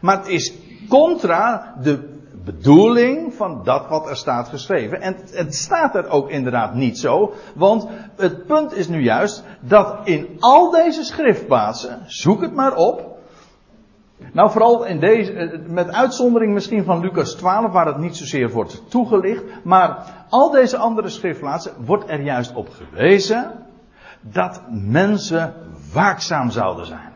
[0.00, 0.52] maar het is
[0.88, 5.00] contra de bedoeling van dat wat er staat geschreven.
[5.00, 9.96] En het staat er ook inderdaad niet zo, want het punt is nu juist dat
[10.04, 13.15] in al deze schriftplaatsen, zoek het maar op,
[14.32, 18.50] nou, vooral in deze, eh, met uitzondering misschien van Lucas 12, waar het niet zozeer
[18.50, 23.52] wordt toegelicht, maar al deze andere schriftplaatsen wordt er juist op gewezen
[24.20, 25.54] dat mensen
[25.92, 27.12] waakzaam zouden zijn.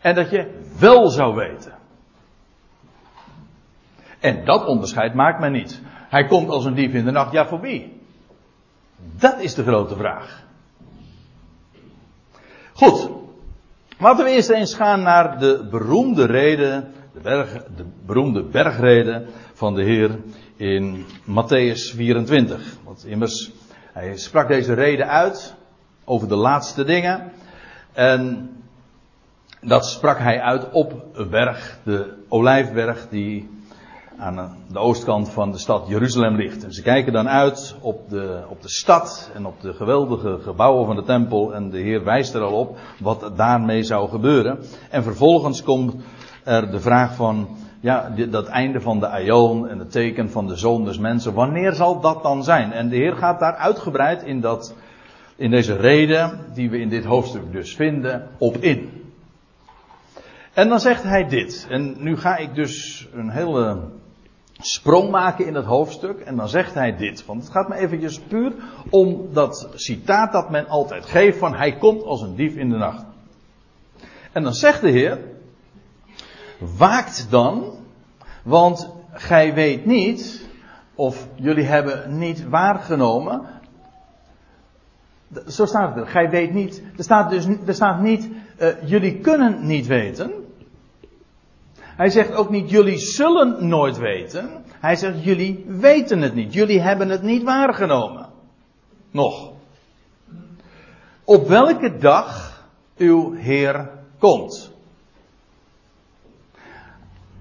[0.00, 1.72] En dat je wel zou weten.
[4.20, 5.80] En dat onderscheid maakt men niet.
[6.08, 8.00] Hij komt als een dief in de nacht, ja voor wie?
[8.96, 10.42] Dat is de grote vraag.
[12.72, 13.10] Goed,
[14.00, 19.82] Laten we eerst eens gaan naar de beroemde reden, de, de beroemde bergreden van de
[19.82, 20.18] Heer
[20.56, 22.76] in Matthäus 24.
[22.84, 23.50] Want immers,
[23.92, 25.54] hij sprak deze reden uit
[26.04, 27.32] over de laatste dingen.
[27.92, 28.50] En
[29.60, 33.57] dat sprak hij uit op een berg, de Olijfberg, die
[34.18, 36.64] aan de oostkant van de stad Jeruzalem ligt.
[36.64, 40.86] En ze kijken dan uit op de, op de stad en op de geweldige gebouwen
[40.86, 41.54] van de tempel.
[41.54, 44.58] En de Heer wijst er al op wat daarmee zou gebeuren.
[44.90, 45.94] En vervolgens komt
[46.44, 47.48] er de vraag van,
[47.80, 51.34] ja, dat einde van de aion en het teken van de zoon des mensen.
[51.34, 52.72] Wanneer zal dat dan zijn?
[52.72, 54.74] En de Heer gaat daar uitgebreid in dat,
[55.36, 58.90] in deze reden, die we in dit hoofdstuk dus vinden, op in.
[60.52, 61.66] En dan zegt hij dit.
[61.70, 63.78] En nu ga ik dus een hele
[64.60, 66.20] sprong maken in het hoofdstuk.
[66.20, 67.26] En dan zegt hij dit.
[67.26, 68.52] Want het gaat me eventjes puur
[68.90, 72.76] om dat citaat dat men altijd geeft van hij komt als een dief in de
[72.76, 73.04] nacht.
[74.32, 75.18] En dan zegt de Heer,
[76.76, 77.72] waakt dan,
[78.42, 80.46] want gij weet niet,
[80.94, 83.42] of jullie hebben niet waargenomen.
[85.46, 86.10] Zo staat het er.
[86.10, 86.82] Gij weet niet.
[86.96, 90.37] Er staat dus er staat niet, uh, jullie kunnen niet weten.
[91.98, 94.64] Hij zegt ook niet, jullie zullen nooit weten.
[94.68, 96.52] Hij zegt, jullie weten het niet.
[96.52, 98.28] Jullie hebben het niet waargenomen.
[99.10, 99.52] Nog.
[101.24, 102.62] Op welke dag
[102.96, 104.70] uw Heer komt.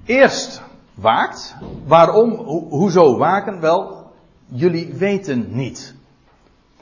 [0.05, 0.61] Eerst
[0.93, 1.55] waakt.
[1.85, 2.31] Waarom?
[2.35, 3.59] Ho hoezo waken?
[3.59, 4.11] Wel,
[4.45, 5.95] jullie weten niet.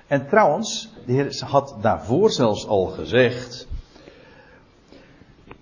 [0.07, 3.67] En trouwens, de Heer had daarvoor zelfs al gezegd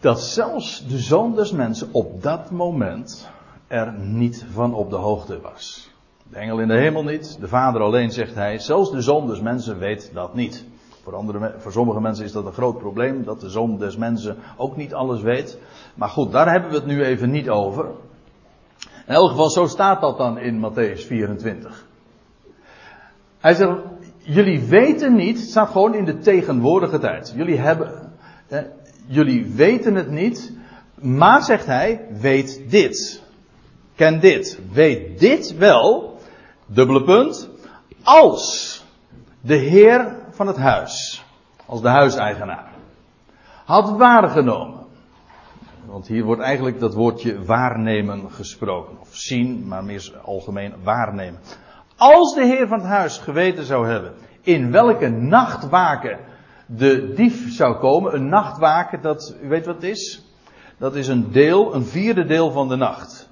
[0.03, 3.29] dat zelfs de zoon des mensen op dat moment
[3.67, 5.91] er niet van op de hoogte was.
[6.29, 9.41] De engel in de hemel niet, de vader alleen zegt hij, zelfs de zoon des
[9.41, 10.65] mensen weet dat niet.
[11.03, 14.75] Voor, andere, sommige mensen is dat een groot probleem, dat de zoon des mensen ook
[14.75, 15.57] niet alles weet.
[15.95, 17.85] Maar goed, daar hebben we het nu even niet over.
[19.07, 21.85] In elk geval, zo staat dat dan in Matthäus 24.
[23.39, 23.77] Hij zegt,
[24.17, 27.33] jullie weten niet, het staat gewoon in de tegenwoordige tijd.
[27.35, 28.11] Jullie hebben,
[29.05, 30.53] jullie weten het niet,
[30.95, 33.23] maar zegt hij, weet dit.
[33.95, 34.59] Ken dit.
[34.71, 36.19] Weet dit wel,
[36.65, 37.49] dubbele punt,
[38.03, 38.85] als
[39.41, 41.25] de heer van het huis,
[41.65, 42.71] als de huiseigenaar,
[43.65, 44.81] had waargenomen.
[45.85, 48.99] Want hier wordt eigenlijk dat woordje waarnemen gesproken.
[48.99, 51.39] Of zien, maar meer algemeen waarnemen.
[51.97, 56.19] Als de heer van het huis geweten zou hebben in welke nachtwaken
[56.65, 58.13] de dief zou komen.
[58.13, 60.23] Een nachtwaken, dat, u weet wat het is?
[60.77, 63.29] Dat is een deel, een vierde deel van de nacht.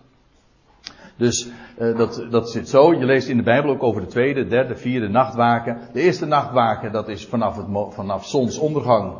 [1.17, 1.47] Dus
[1.79, 2.93] uh, dat, dat zit zo.
[2.93, 5.79] Je leest in de Bijbel ook over de tweede, derde, vierde nachtwaken.
[5.93, 9.13] De eerste nachtwaken, dat is vanaf, het, vanaf zonsondergang.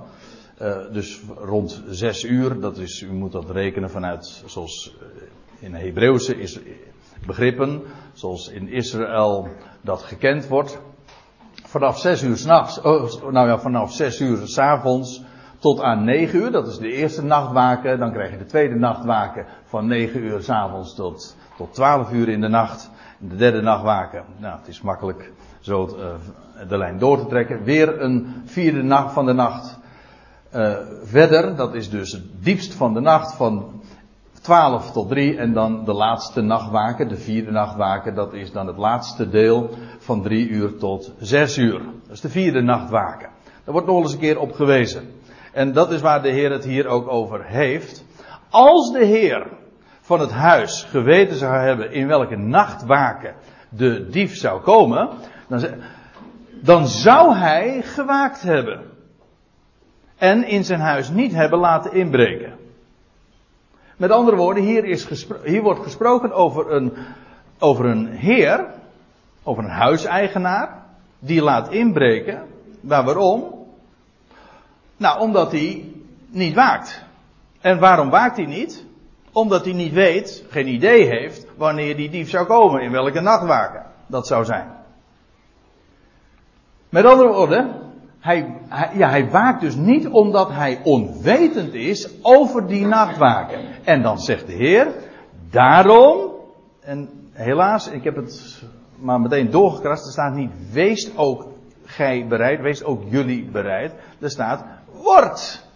[0.62, 2.60] Uh, dus rond zes uur.
[2.60, 6.60] Dat is, u moet dat rekenen vanuit, zoals eh, in Hebreeuwse is
[7.26, 7.82] begrippen.
[8.14, 9.48] Zoals in Israël
[9.82, 10.80] dat gekend wordt.
[11.72, 15.24] Vanaf zes uur s'nachts, oh, nou ja, vanaf zes uur s'avonds
[15.60, 16.52] tot aan 9 uur.
[16.52, 18.00] Dat is de eerste nachtwaken.
[18.00, 22.42] Dan krijg je de tweede nachtwaken van 9 uur s'avonds tot tot 12 uur in
[22.42, 22.90] de nacht.
[23.18, 24.24] De derde nacht waken.
[24.38, 27.64] Nou, het is makkelijk zo uh, de lijn door te trekken.
[27.64, 29.80] Weer een vierde nacht van de nacht
[30.56, 31.56] uh, verder.
[31.56, 33.81] Dat is dus het diepst van de nacht van
[34.42, 35.38] 12 tot 3.
[35.38, 38.16] En dan de laatste nachtwaken, de vierde nachtwaken.
[38.16, 41.80] Dat is dan het laatste deel van 3 uur tot 6 uur.
[41.80, 43.30] Dat is de vierde nachtwaken.
[43.64, 45.10] Daar wordt nog eens een keer op gewezen.
[45.54, 48.06] En dat is waar de Heer het hier ook over heeft.
[48.50, 49.48] Als de Heer
[50.02, 53.36] van het huis geweten zou hebben in welke nachtwaken
[53.70, 55.10] de dief zou komen,
[55.48, 55.66] dan,
[56.62, 58.82] dan zou hij gewaakt hebben.
[60.18, 62.54] En in zijn huis niet hebben laten inbreken.
[64.02, 66.94] Met andere woorden, hier, is hier wordt gesproken over een,
[67.60, 68.66] over een heer,
[69.44, 70.84] over een huiseigenaar,
[71.20, 72.48] die laat inbreken.
[72.80, 73.66] Maar waarom?
[74.98, 75.94] Nou, omdat hij
[76.30, 77.04] niet waakt.
[77.60, 78.86] En waarom waakt hij niet?
[79.32, 83.86] Omdat hij niet weet, geen idee heeft, wanneer die dief zou komen, in welke nachtwaken
[84.08, 84.68] dat zou zijn.
[86.90, 87.91] Met andere woorden,
[88.22, 88.58] hij,
[88.98, 93.60] hij, waakt dus niet omdat hij onwetend is over die nachtwaken.
[93.84, 94.94] En dan zegt de Heer,
[95.50, 96.32] daarom,
[96.80, 98.64] en helaas, ik heb het
[98.96, 101.48] maar meteen doorgekrast, er staat niet, wees ook
[101.86, 103.94] gij bereid, wees ook jullie bereid.
[104.20, 104.64] Er staat,
[105.04, 105.70] wordt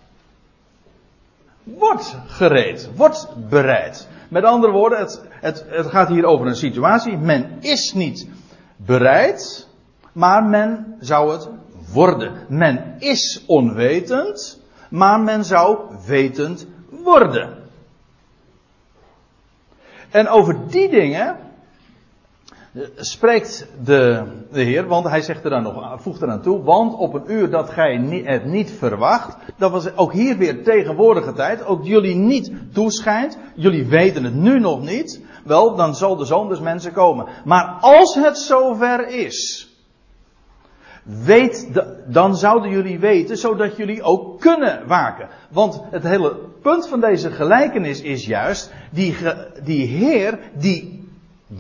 [1.66, 4.08] wordt gereed, wordt bereid.
[4.30, 7.18] Met andere woorden, het, het, het gaat hier over een situatie.
[7.18, 8.28] Men is niet
[8.76, 9.68] bereid,
[10.12, 11.50] maar men zou het
[12.48, 15.78] Men is onwetend, maar men zou
[16.08, 17.64] wetend worden.
[20.10, 21.38] En over die dingen
[22.96, 26.94] spreekt de, de Heer, want hij zegt er dan nog, voegt er aan toe, want
[26.94, 31.66] op een uur dat gij het niet verwacht, dat was ook hier weer tegenwoordige tijd,
[31.66, 36.50] ook jullie niet toeschijnt, jullie weten het nu nog niet, wel, dan zal de zoon
[36.50, 37.26] des mensen komen.
[37.46, 39.70] Maar als het zover is,
[41.06, 41.70] weet
[42.06, 45.30] dan zouden jullie weten, zodat jullie ook kunnen waken.
[45.50, 49.16] Want het hele punt van deze gelijkenis is juist, die,
[49.64, 51.10] die Heer, die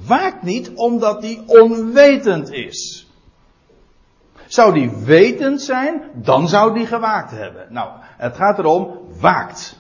[0.08, 3.10] waakt niet omdat hij onwetend is.
[4.48, 7.68] Zou die wetend zijn, dan zou die gewaakt hebben.
[7.70, 9.80] Nou, het gaat erom, waakt.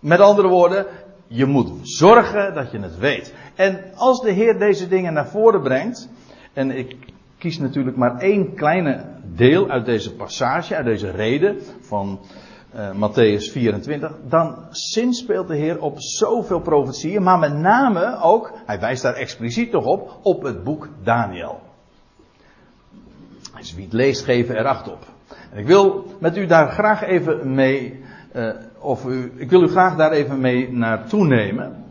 [0.00, 0.86] Met andere woorden,
[1.26, 3.34] je moet zorgen dat je het weet.
[3.54, 6.08] En als de Heer deze dingen naar voren brengt,
[6.52, 6.96] en ik
[7.42, 12.20] kies natuurlijk maar één kleine deel uit deze passage, uit deze reden van
[12.74, 18.80] uh, Matthäus 24, dan zinspeelt de Heer op zoveel profetieën, maar met name ook, hij
[18.80, 21.60] wijst daar expliciet nog op, op het boek Daniel.
[23.56, 25.06] Dus wie het leest, geven er acht op.
[25.52, 29.68] En ik wil met u daar graag even mee, uh, of u, ik wil u
[29.68, 31.84] graag daar even mee naartoe nemen.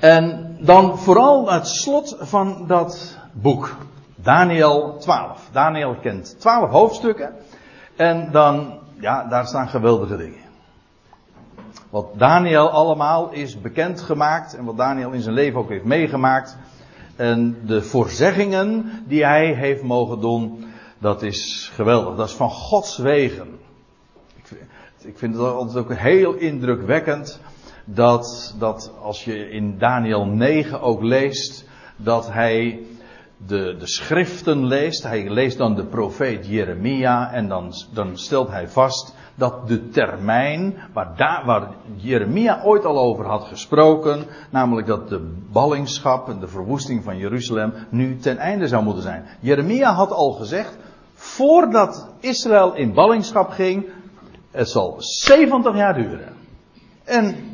[0.00, 3.76] En dan vooral het slot van dat boek,
[4.24, 5.48] Daniel 12.
[5.52, 7.34] Daniel kent 12 hoofdstukken.
[7.96, 10.42] En dan ja, daar staan geweldige dingen.
[11.90, 16.56] Wat Daniel allemaal is bekendgemaakt en wat Daniel in zijn leven ook heeft meegemaakt.
[17.16, 20.64] En de voorzeggingen die hij heeft mogen doen,
[20.98, 22.16] dat is geweldig.
[22.16, 23.58] Dat is van Gods wegen.
[25.00, 27.40] Ik vind, het altijd ook heel indrukwekkend
[27.84, 31.64] dat, dat als je in Daniel 9 ook leest,
[31.96, 32.80] dat hij
[33.46, 35.02] de, de schriften leest.
[35.02, 40.74] Hij leest dan de profeet Jeremia en dan, dan stelt hij vast dat de termijn
[40.92, 46.48] waar, daar, waar Jeremia ooit al over had gesproken, namelijk dat de ballingschap en de
[46.48, 49.24] verwoesting van Jeruzalem nu ten einde zou moeten zijn.
[49.40, 50.76] Jeremia had al gezegd,
[51.14, 53.86] voordat Israël in ballingschap ging,
[54.50, 56.32] het zal 70 jaar duren.
[57.04, 57.53] En,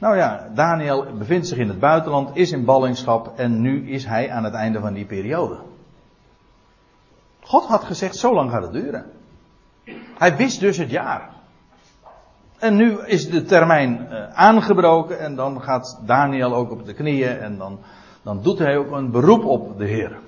[0.00, 4.30] nou ja, Daniel bevindt zich in het buitenland, is in ballingschap en nu is hij
[4.30, 5.58] aan het einde van die periode.
[7.40, 9.04] God had gezegd, zo lang gaat het duren.
[10.18, 11.30] Hij wist dus het jaar.
[12.58, 17.38] En nu is de termijn uh, aangebroken en dan gaat Daniel ook op de knieën
[17.38, 17.78] en dan,
[18.22, 20.18] dan doet hij ook een beroep op de Heer.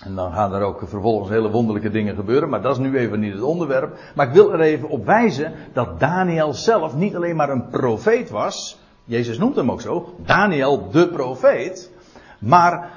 [0.00, 3.20] En dan gaan er ook vervolgens hele wonderlijke dingen gebeuren, maar dat is nu even
[3.20, 3.98] niet het onderwerp.
[4.14, 8.30] Maar ik wil er even op wijzen dat Daniel zelf niet alleen maar een profeet
[8.30, 8.78] was.
[9.04, 11.90] Jezus noemt hem ook zo, Daniel de profeet.
[12.38, 12.90] Maar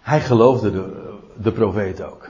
[0.00, 2.28] hij geloofde de, de profeet ook.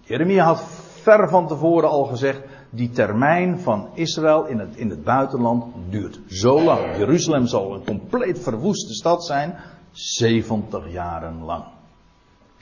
[0.00, 0.62] Jeremia had
[1.02, 6.20] ver van tevoren al gezegd, die termijn van Israël in het, in het buitenland duurt
[6.28, 6.96] zo lang.
[6.96, 9.56] Jeruzalem zal een compleet verwoeste stad zijn,
[9.92, 11.64] 70 jaren lang.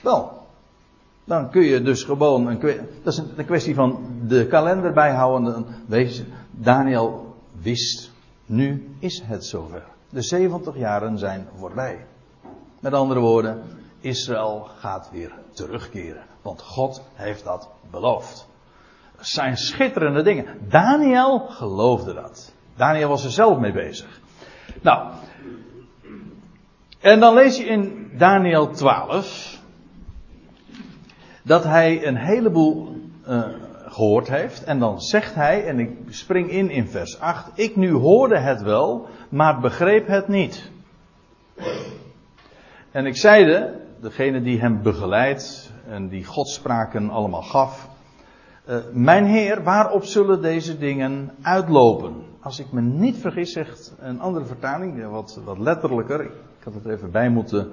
[0.01, 0.41] Wel,
[1.23, 5.65] dan kun je dus gewoon, een, dat is een kwestie van de kalender bijhouden.
[5.87, 8.11] Wees, Daniel wist,
[8.45, 9.83] nu is het zover.
[10.09, 12.05] De 70 jaren zijn voorbij.
[12.79, 13.63] Met andere woorden,
[13.99, 16.23] Israël gaat weer terugkeren.
[16.41, 18.47] Want God heeft dat beloofd.
[19.17, 20.45] Dat zijn schitterende dingen.
[20.69, 22.53] Daniel geloofde dat.
[22.75, 24.19] Daniel was er zelf mee bezig.
[24.81, 25.11] Nou.
[26.99, 29.60] En dan lees je in Daniel 12.
[31.43, 32.95] Dat hij een heleboel
[33.27, 33.43] uh,
[33.85, 34.63] gehoord heeft.
[34.63, 37.51] En dan zegt hij, en ik spring in in vers 8.
[37.53, 40.71] Ik nu hoorde het wel, maar begreep het niet.
[42.91, 47.89] En ik zeide, degene die hem begeleidt en die godspraken allemaal gaf.
[48.69, 52.13] Uh, mijn Heer, waarop zullen deze dingen uitlopen?
[52.39, 56.21] Als ik me niet vergis, zegt een andere vertaling, wat, wat letterlijker.
[56.23, 57.71] Ik had het even bij moeten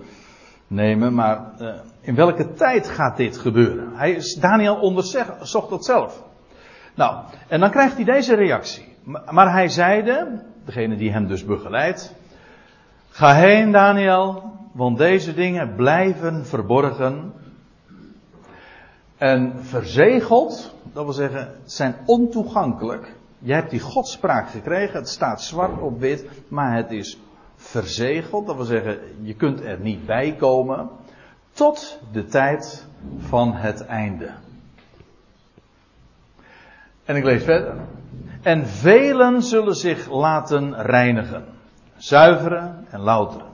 [0.69, 3.91] nemen, maar uh, in welke tijd gaat dit gebeuren?
[3.95, 6.23] Hij Daniel onderzocht dat zelf.
[6.95, 7.17] Nou,
[7.49, 8.97] en dan krijgt hij deze reactie.
[9.31, 12.15] Maar hij zeide, degene die hem dus begeleidt,
[13.09, 17.33] ga heen Daniel, want deze dingen blijven verborgen
[19.17, 20.75] en verzegeld.
[20.93, 23.17] Dat wil zeggen, zijn ontoegankelijk.
[23.39, 27.19] Je hebt die godspraak gekregen, het staat zwart op wit, maar het is
[27.59, 28.47] verzegeld.
[28.47, 30.89] Dat wil zeggen, je kunt er niet bij komen
[31.53, 32.87] tot de tijd
[33.19, 34.31] van het einde.
[37.05, 37.75] En ik lees verder.
[38.43, 41.45] En velen zullen zich laten reinigen,
[41.97, 43.47] zuiveren en louteren.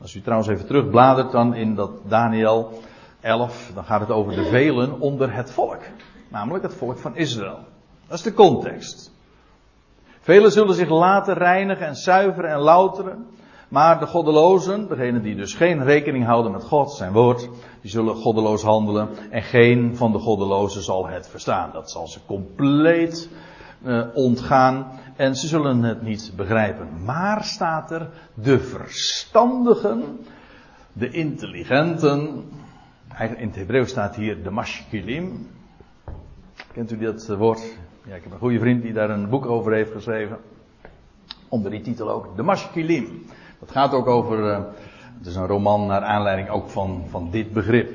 [0.00, 2.80] Als u trouwens even terugbladert dan in dat Daniel
[3.20, 5.80] 11, dan gaat het over de velen onder het volk.
[6.28, 7.58] Namelijk het volk van Israël.
[8.06, 9.12] Dat is de context.
[10.20, 13.26] Velen zullen zich laten reinigen en zuiveren en louteren.
[13.72, 17.48] Maar de goddelozen, degenen die dus geen rekening houden met God, zijn woord,
[17.80, 19.08] die zullen goddeloos handelen.
[19.30, 21.70] En geen van de goddelozen zal het verstaan.
[21.72, 23.28] Dat zal ze compleet
[23.82, 26.88] uh, ontgaan en ze zullen het niet begrijpen.
[27.04, 30.18] Maar staat er, de verstandigen,
[30.92, 32.44] de intelligenten,
[33.36, 35.48] in het Hebreeuws staat hier de mashkilim.
[36.72, 37.78] Kent u dat woord?
[38.04, 40.38] Ja, ik heb een goede vriend die daar een boek over heeft geschreven.
[41.48, 43.24] Onder die titel ook, de mashkilim.
[43.62, 44.58] Dat gaat ook over, uh,
[45.18, 47.90] het is een roman naar aanleiding ook van, van dit begrip.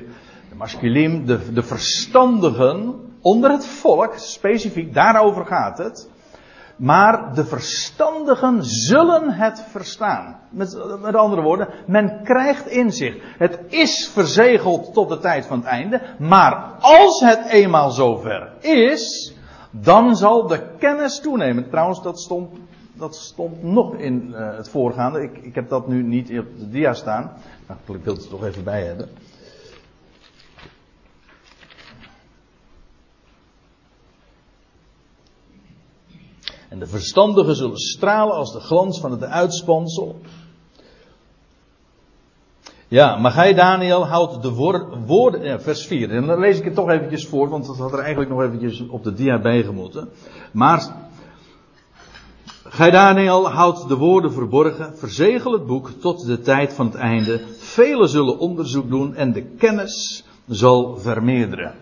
[0.48, 6.10] De mashkilim, de, de verstandigen onder het volk, specifiek daarover gaat het.
[6.76, 10.40] Maar de verstandigen zullen het verstaan.
[10.50, 13.18] Met, met andere woorden, men krijgt inzicht.
[13.38, 16.00] Het is verzegeld tot de tijd van het einde.
[16.18, 19.34] Maar als het eenmaal zover is,
[19.70, 21.70] dan zal de kennis toenemen.
[21.70, 22.58] Trouwens, dat stond,
[22.98, 25.22] dat stond nog in uh, het voorgaande.
[25.22, 27.32] Ik, ik heb dat nu niet op de dia staan.
[27.66, 29.08] Nou, ik wil het toch even bij hebben.
[36.68, 40.20] En de verstandigen zullen stralen als de glans van het uitspansel.
[42.88, 44.52] Ja, maar gij Daniel houdt de
[45.06, 46.10] woorden, vers 4.
[46.10, 48.88] En dan lees ik het toch eventjes voor, want dat had er eigenlijk nog eventjes
[48.88, 50.08] op de dia bij gemoeten.
[50.52, 51.07] Maar,
[52.70, 57.40] gij Daniel houdt de woorden verborgen, verzegel het boek tot de tijd van het einde.
[57.58, 61.74] Velen zullen onderzoek doen en de kennis zal vermeerderen.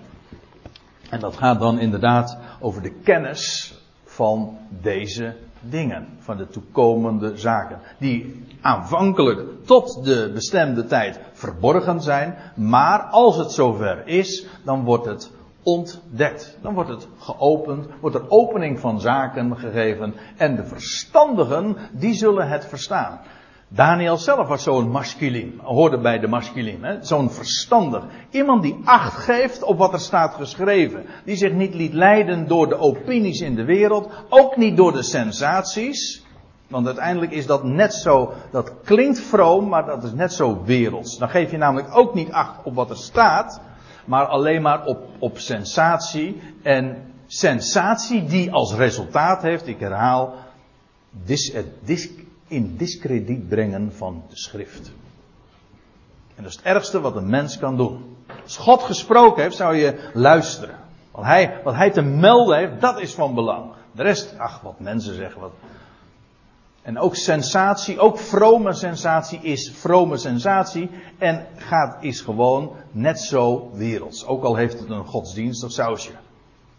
[1.11, 3.74] En dat gaat dan inderdaad over de kennis
[4.05, 12.37] van deze dingen, van de toekomende zaken, die aanvankelijk tot de bestemde tijd verborgen zijn,
[12.57, 15.30] maar als het zover is, dan wordt het
[15.66, 16.58] ontdekt.
[16.62, 22.48] Dan wordt het geopend, wordt er opening van zaken gegeven en de verstandigen, die zullen
[22.48, 23.20] het verstaan.
[23.68, 28.04] Daniel zelf was zo'n masculin, hoorde bij de masculin, zo'n verstandig.
[28.30, 31.04] Iemand die acht geeft op wat er staat geschreven.
[31.24, 35.02] Die zich niet liet leiden door de opinies in de wereld, ook niet door de
[35.02, 36.24] sensaties.
[36.68, 41.18] Want uiteindelijk is dat net zo, dat klinkt vroom, maar dat is net zo werelds.
[41.18, 43.60] Dan geef je namelijk ook niet acht op wat er staat,
[44.07, 46.40] maar alleen maar op, op sensatie.
[46.62, 50.34] En sensatie die als resultaat heeft, ik herhaal,
[52.48, 54.92] in discrediet brengen van de schrift.
[56.34, 58.16] En dat is het ergste wat een mens kan doen.
[58.42, 60.74] Als God gesproken heeft, zou je luisteren.
[61.11, 63.70] Wat hij, wat hij te melden heeft, dat is van belang.
[63.92, 65.52] De rest, ach, wat mensen zeggen, wat.
[66.87, 70.91] En ook sensatie, ook vrome sensatie is vrome sensatie.
[71.18, 74.26] En gaat, is gewoon net zo werelds.
[74.26, 76.12] Ook al heeft het een godsdienstig sausje.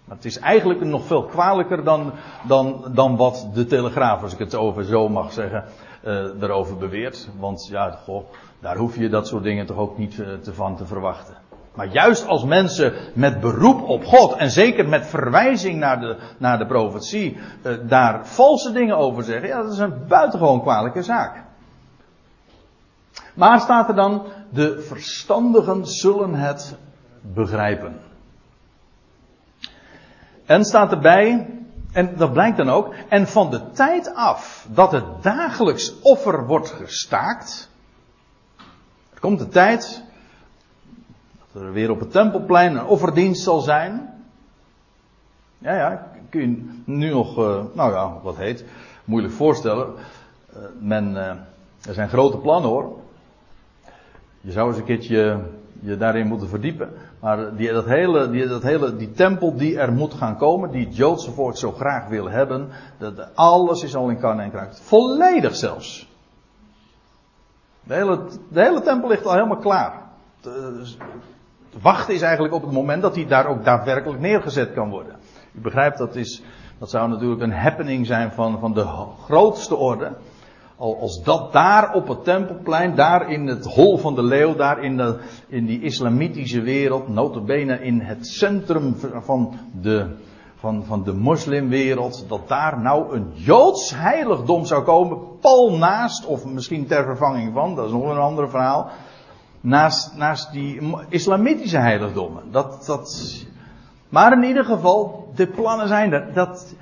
[0.05, 2.11] Maar het is eigenlijk nog veel kwalijker dan,
[2.47, 5.63] dan, dan wat de Telegraaf, als ik het over zo mag zeggen,
[6.05, 7.29] uh, erover beweert.
[7.39, 8.23] Want ja, goh,
[8.59, 11.35] daar hoef je dat soort dingen toch ook niet uh, te van te verwachten.
[11.77, 16.57] Maar juist als mensen met beroep op God en zeker met verwijzing naar de, naar
[16.57, 21.43] de profetie uh, daar valse dingen over zeggen, ja, dat is een buitengewoon kwalijke zaak.
[23.33, 26.75] Maar staat er dan, de verstandigen zullen het
[27.21, 27.99] begrijpen.
[30.45, 31.49] En staat erbij,
[31.91, 36.69] en dat blijkt dan ook, en van de tijd af dat het dagelijks offer wordt
[36.69, 37.69] gestaakt,
[39.19, 40.05] komt de tijd
[41.61, 44.13] er weer op het tempelplein een offerdienst zal zijn.
[45.57, 48.65] Ja, ja, kun je nu nog, uh, nou ja, wat heet,
[49.05, 49.87] moeilijk voorstellen.
[49.87, 51.27] Uh, men, uh,
[51.87, 52.97] er zijn grote plannen hoor.
[54.41, 55.39] Je zou eens een keertje
[55.79, 56.89] je daarin moeten verdiepen.
[57.19, 60.85] Maar die, dat hele, die, dat hele, die tempel die er moet gaan komen, die
[60.85, 64.79] het Joodse volk zo graag wil hebben, dat, alles is al in kan en kruid.
[64.83, 66.07] Volledig zelfs.
[67.83, 70.01] De hele, de hele tempel ligt al helemaal klaar.
[71.81, 75.15] Wachten is eigenlijk op het moment dat hij daar ook daadwerkelijk neergezet kan worden.
[75.53, 76.41] U begrijpt, dat, is,
[76.79, 78.85] dat zou natuurlijk een happening zijn van, van de
[79.25, 80.15] grootste orde
[80.77, 84.97] als dat daar op het tempelplein, daar in het hol van de leeuw, daar in,
[84.97, 90.15] de, in die islamitische wereld, notabene in het centrum van de,
[90.55, 96.45] van, van de moslimwereld, dat daar nou een Joods heiligdom zou komen, pal naast, of
[96.45, 98.89] misschien ter vervanging van, dat is nog een ander verhaal,
[99.61, 102.51] naast, naast die islamitische heiligdommen.
[102.51, 103.35] Dat, dat,
[104.09, 106.33] maar in ieder geval, de plannen zijn er.
[106.33, 106.75] Dat,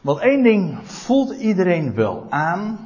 [0.00, 2.78] want één ding voelt iedereen wel aan.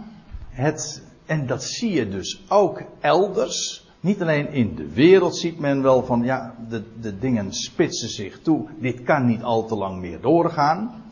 [0.49, 3.83] Het, en dat zie je dus ook elders.
[4.01, 8.41] Niet alleen in de wereld ziet men wel van ja, de, de dingen spitsen zich
[8.41, 8.69] toe.
[8.79, 11.03] Dit kan niet al te lang meer doorgaan.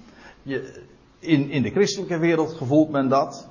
[0.42, 0.84] Je,
[1.18, 3.48] in, in de christelijke wereld gevoelt men dat.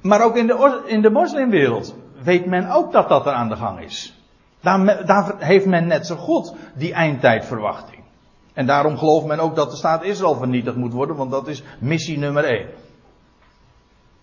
[0.00, 1.94] Maar ook in de, in de moslimwereld
[2.24, 4.22] weet men ook dat dat er aan de gang is.
[4.60, 8.02] Daar, daar heeft men net zo goed die eindtijdverwachting.
[8.52, 11.62] En daarom gelooft men ook dat de staat Israël vernietigd moet worden, want dat is
[11.78, 12.68] missie nummer 1.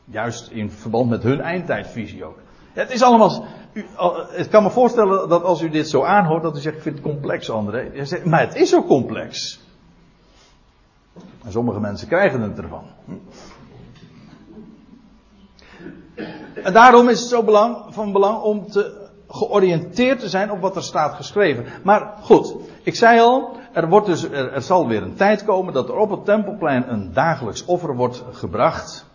[0.06, 2.38] Juist in verband met hun eindtijdvisie ook.
[2.74, 3.46] Het is allemaal.
[4.36, 6.96] Ik kan me voorstellen dat als u dit zo aanhoort, dat u zegt: Ik vind
[6.96, 8.06] het complex, André.
[8.06, 9.60] Zegt, maar het is zo complex.
[11.44, 12.84] En sommige mensen krijgen het ervan.
[16.74, 17.44] Daarom is het zo
[17.90, 21.66] van belang om te georiënteerd te zijn op wat er staat geschreven.
[21.84, 25.74] Maar goed, ik zei al, er, wordt dus, er, er, zal weer een tijd komen
[25.74, 29.06] dat er op het tempelplein een dagelijks offer wordt gebracht.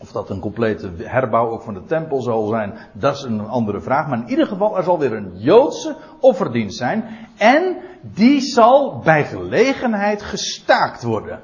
[0.00, 3.80] Of dat een complete herbouw ook van de tempel zal zijn, dat is een andere
[3.80, 4.08] vraag.
[4.08, 7.04] Maar in ieder geval, er zal weer een Joodse offerdienst zijn.
[7.36, 11.40] En die zal bij gelegenheid gestaakt worden.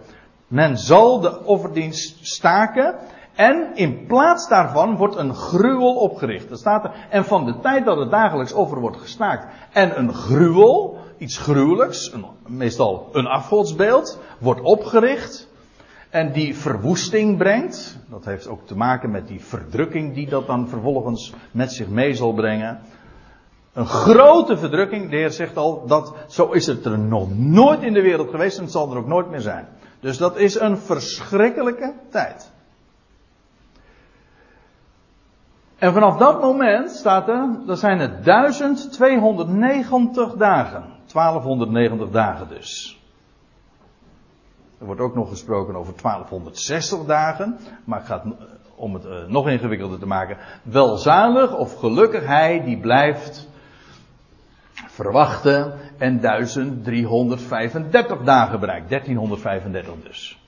[0.46, 2.94] Men zal de offerdienst staken.
[3.40, 6.48] En in plaats daarvan wordt een gruwel opgericht.
[6.48, 6.90] Dat staat er.
[7.10, 9.46] En van de tijd dat het dagelijks offer wordt gestaakt.
[9.72, 15.48] En een gruwel, iets gruwelijks, een, meestal een afgodsbeeld, wordt opgericht.
[16.10, 17.98] En die verwoesting brengt.
[18.10, 22.14] Dat heeft ook te maken met die verdrukking die dat dan vervolgens met zich mee
[22.14, 22.80] zal brengen.
[23.72, 25.10] Een grote verdrukking.
[25.10, 28.56] De Heer zegt al dat zo is het er nog nooit in de wereld geweest
[28.56, 29.68] en het zal er ook nooit meer zijn.
[30.00, 32.49] Dus dat is een verschrikkelijke tijd.
[35.80, 40.84] En vanaf dat moment staat er, dat zijn het 1290 dagen.
[41.12, 42.98] 1290 dagen dus.
[44.78, 47.58] Er wordt ook nog gesproken over 1260 dagen.
[47.84, 48.24] Maar het gaat,
[48.74, 53.48] om het uh, nog ingewikkelder te maken, welzalig of gelukkig hij die blijft
[54.72, 58.88] verwachte en 1335 dagen bereikt.
[58.88, 60.38] 1335 dus.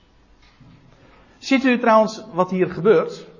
[1.37, 3.31] Ziet u trouwens wat hier gebeurt?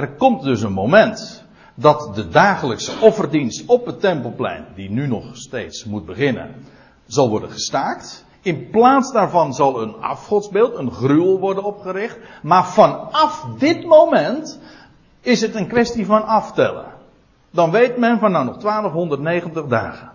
[0.00, 1.44] Er komt dus een moment
[1.74, 6.54] dat de dagelijkse offerdienst op het tempelplein, die nu nog steeds moet beginnen,
[7.06, 8.24] zal worden gestaakt.
[8.42, 12.18] In plaats daarvan zal een afgodsbeeld, een gruwel worden opgericht.
[12.42, 14.60] Maar vanaf dit moment
[15.20, 16.86] is het een kwestie van aftellen.
[17.50, 20.10] Dan weet men van nou nog 1290 dagen.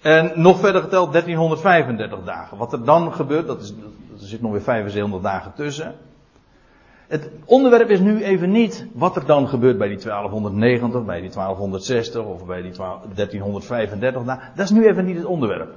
[0.00, 2.56] En nog verder geteld 1335 dagen.
[2.56, 3.70] Wat er dan gebeurt, dat is,
[4.20, 5.94] er zit nog weer 75 dagen tussen.
[7.06, 11.30] Het onderwerp is nu even niet wat er dan gebeurt bij die 1290, bij die
[11.30, 12.72] 1260 of bij die
[13.14, 14.50] 1335 dagen.
[14.54, 15.74] Dat is nu even niet het onderwerp.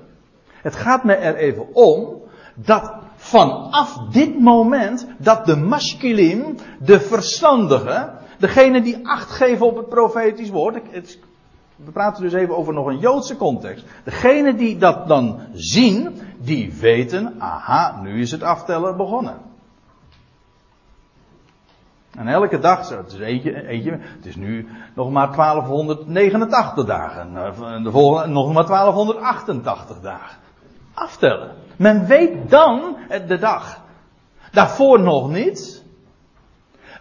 [0.61, 2.21] Het gaat me er even om
[2.55, 9.89] dat vanaf dit moment dat de masculine, de verstandige, degene die acht geven op het
[9.89, 11.19] profetisch woord, het,
[11.75, 13.85] we praten dus even over nog een Joodse context.
[14.03, 19.48] Degene die dat dan zien, die weten, aha, nu is het aftellen begonnen.
[22.19, 27.37] En elke dag, het is eentje, het is nu nog maar 1289 dagen.
[27.37, 30.37] En de volgende nog maar 1288 dagen.
[30.93, 31.55] Aftellen.
[31.75, 32.97] Men weet dan
[33.27, 33.81] de dag.
[34.51, 35.83] Daarvoor nog niet.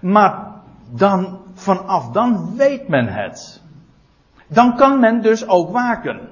[0.00, 0.52] Maar
[0.90, 3.62] dan, vanaf dan weet men het.
[4.46, 6.28] Dan kan men dus ook waken.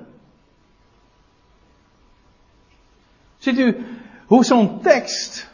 [3.39, 3.87] Ziet u
[4.27, 5.51] hoe zo'n tekst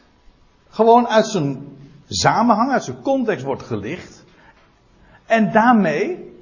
[0.68, 1.72] gewoon uit zijn
[2.14, 4.24] samenhang, uit zijn context wordt gelicht.
[5.26, 6.32] En daarmee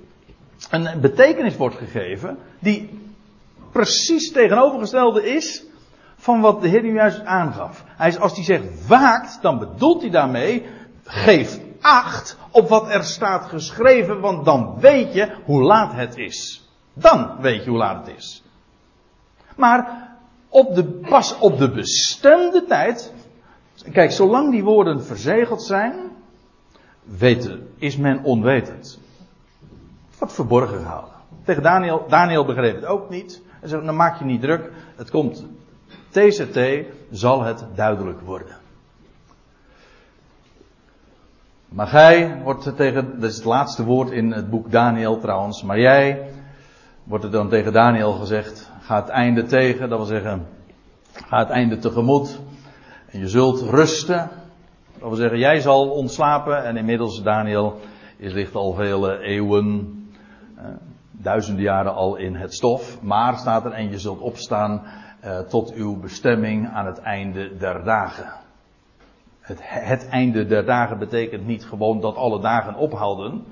[0.71, 3.01] een betekenis wordt gegeven die
[3.73, 5.65] precies tegenovergestelde is
[6.17, 7.85] van wat de Heer nu juist aangaf.
[7.87, 10.67] Hij, als hij zegt waakt, dan bedoelt hij daarmee
[11.05, 16.69] geef acht op wat er staat geschreven, want dan weet je hoe laat het is.
[16.93, 18.43] Dan weet je hoe laat het is.
[19.57, 20.09] Maar
[20.49, 23.13] op de, pas op de bestemde tijd
[23.93, 25.95] Kijk, zolang die woorden verzegeld zijn,
[27.05, 28.99] weten, is men onwetend.
[30.19, 31.15] Wat verborgen gehouden.
[31.45, 31.63] Tegen
[32.09, 33.43] Daniel, begreep het ook niet.
[33.61, 35.47] Hij zegt, dan maak je niet druk, het komt.
[36.11, 36.59] TCT
[37.11, 38.57] zal het duidelijk worden.
[41.69, 45.81] Maar gij wordt tegen, dat is het laatste woord in het boek Daniel trouwens, maar
[45.81, 46.29] jij,
[47.05, 50.47] wordt er dan tegen Daniel gezegd, ga het einde tegen, dat wil zeggen,
[51.13, 52.41] ga het einde tegemoet.
[53.11, 54.31] En je zult rusten.
[54.99, 56.65] Dat wil zeggen, jij zal ontslapen.
[56.65, 57.81] En inmiddels, Daniel,
[58.17, 59.95] is ligt al vele eeuwen,
[60.57, 60.65] eh,
[61.11, 63.03] duizenden jaren al in het stof.
[63.03, 64.83] Maar staat er, en je zult opstaan
[65.21, 68.33] eh, tot uw bestemming aan het einde der dagen.
[69.41, 73.45] Het, het einde der dagen betekent niet gewoon dat alle dagen ophouden.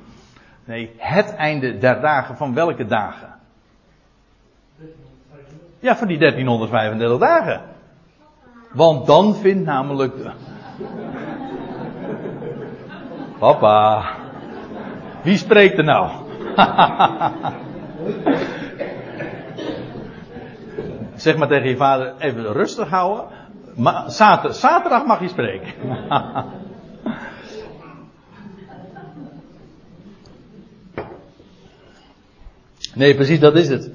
[0.65, 3.35] Nee, het einde der dagen van welke dagen?
[5.81, 7.77] Ja, van die 1335 dagen.
[8.73, 10.15] Want dan vindt namelijk.
[13.39, 14.05] Papa.
[15.23, 16.11] Wie spreekt er nou?
[21.17, 23.25] zeg maar tegen je vader: even rustig houden.
[23.75, 25.73] Maar zaterdag, zaterdag mag je spreken.
[32.95, 33.91] nee, precies, dat is het.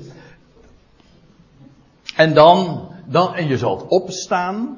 [2.16, 4.78] En dan dan, en je zult opstaan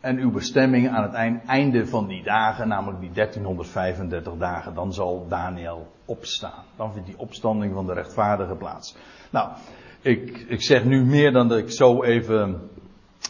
[0.00, 5.26] en uw bestemming aan het einde van die dagen, namelijk die 1335 dagen, dan zal
[5.28, 6.64] Daniel opstaan.
[6.76, 8.96] Dan vindt die opstanding van de rechtvaardige plaats.
[9.30, 9.48] Nou,
[10.00, 12.70] ik, ik zeg nu meer dan dat ik zo even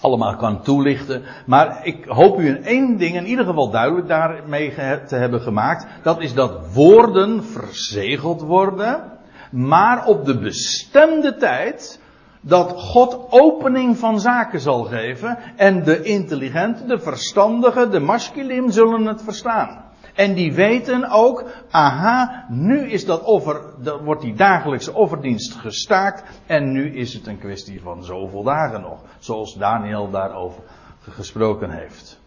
[0.01, 1.23] allemaal kan toelichten.
[1.47, 4.75] Maar ik hoop u in één ding in ieder geval duidelijk daarmee
[5.07, 5.87] te hebben gemaakt.
[6.03, 9.13] Dat is dat woorden verzegeld worden.
[9.51, 12.01] Maar op de bestemde tijd
[12.47, 19.07] dat God opening van zaken zal geven en de intelligente, de verstandige, de masculine zullen
[19.07, 19.83] het verstaan.
[20.15, 26.41] En die weten ook, aha, nu is dat offer, dat wordt die dagelijkse offerdienst gestaakt
[26.47, 30.63] en nu is het een kwestie van zoveel dagen nog, zoals Daniel daarover
[31.01, 32.21] gesproken heeft.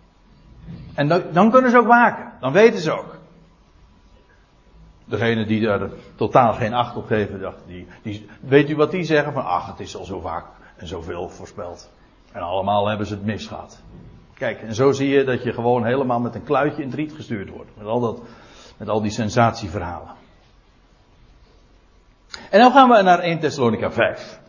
[0.93, 3.16] En dan, dan kunnen ze ook waken, dan weten ze ook.
[5.07, 9.03] Degene die daar totaal geen acht op geven, dacht, die, die, weet u wat die
[9.03, 9.33] zeggen?
[9.33, 10.45] Van ach, het is al zo vaak
[10.75, 11.89] en zoveel voorspeld.
[12.31, 13.79] En allemaal hebben ze het misgehad.
[14.33, 17.13] Kijk, en zo zie je dat je gewoon helemaal met een kluitje in het riet
[17.13, 17.69] gestuurd wordt.
[17.77, 18.19] Met al, dat,
[18.77, 20.15] met al die sensatieverhalen.
[22.49, 24.39] En dan gaan we naar 1 Thessalonica 5.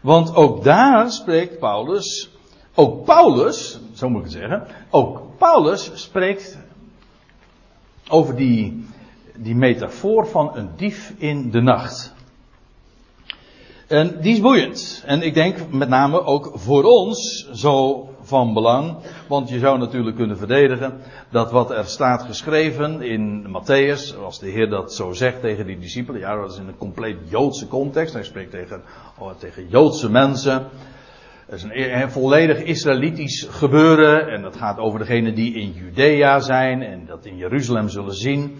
[0.00, 2.30] Want ook daar spreekt Paulus,
[2.74, 6.58] ook Paulus, zo moet ik het zeggen, ook Paulus spreekt
[8.08, 8.86] over die,
[9.36, 12.14] die metafoor van een dief in de nacht.
[13.86, 15.02] En die is boeiend.
[15.06, 18.96] En ik denk met name ook voor ons zo van belang.
[19.28, 24.48] Want je zou natuurlijk kunnen verdedigen dat wat er staat geschreven in Matthäus, als de
[24.48, 28.14] Heer dat zo zegt tegen die discipelen, ja, dat is in een compleet Joodse context.
[28.14, 28.82] Hij spreekt tegen,
[29.18, 30.68] oh, tegen Joodse mensen.
[31.52, 34.28] Is een, een, volledig Israëlitisch gebeuren.
[34.28, 38.58] En dat gaat over degenen die in Judea zijn en dat in Jeruzalem zullen zien.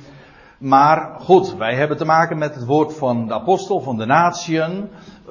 [0.58, 4.88] Maar goed, wij hebben te maken met het woord van de apostel, van de natieën.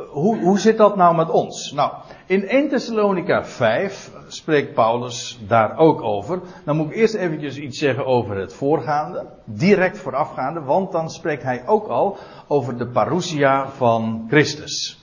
[0.10, 1.72] Hoe, hoe zit dat nou met ons?
[1.72, 1.92] Nou,
[2.26, 6.42] in 1 Thessalonica 5 spreekt Paulus daar ook over.
[6.66, 11.44] Dan moet ik eerst eventjes iets zeggen over het voorgaande, direct voorafgaande, want dan spreekt
[11.44, 15.01] hij ook al over de parousia van Christus.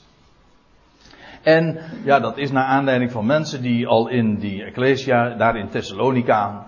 [1.43, 5.69] En ja, dat is naar aanleiding van mensen die al in die Ecclesia, daar in
[5.69, 6.67] Thessalonica,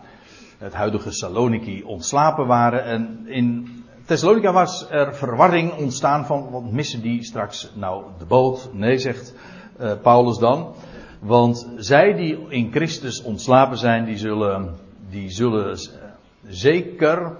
[0.59, 2.85] het huidige Saloniki, ontslapen waren.
[2.85, 3.69] En in
[4.05, 8.71] Thessalonica was er verwarring ontstaan van, wat missen die straks nou de boot?
[8.73, 9.35] Nee, zegt
[9.81, 10.75] uh, Paulus dan.
[11.21, 14.77] Want zij die in Christus ontslapen zijn, die zullen,
[15.11, 15.79] die zullen
[16.49, 17.37] zeker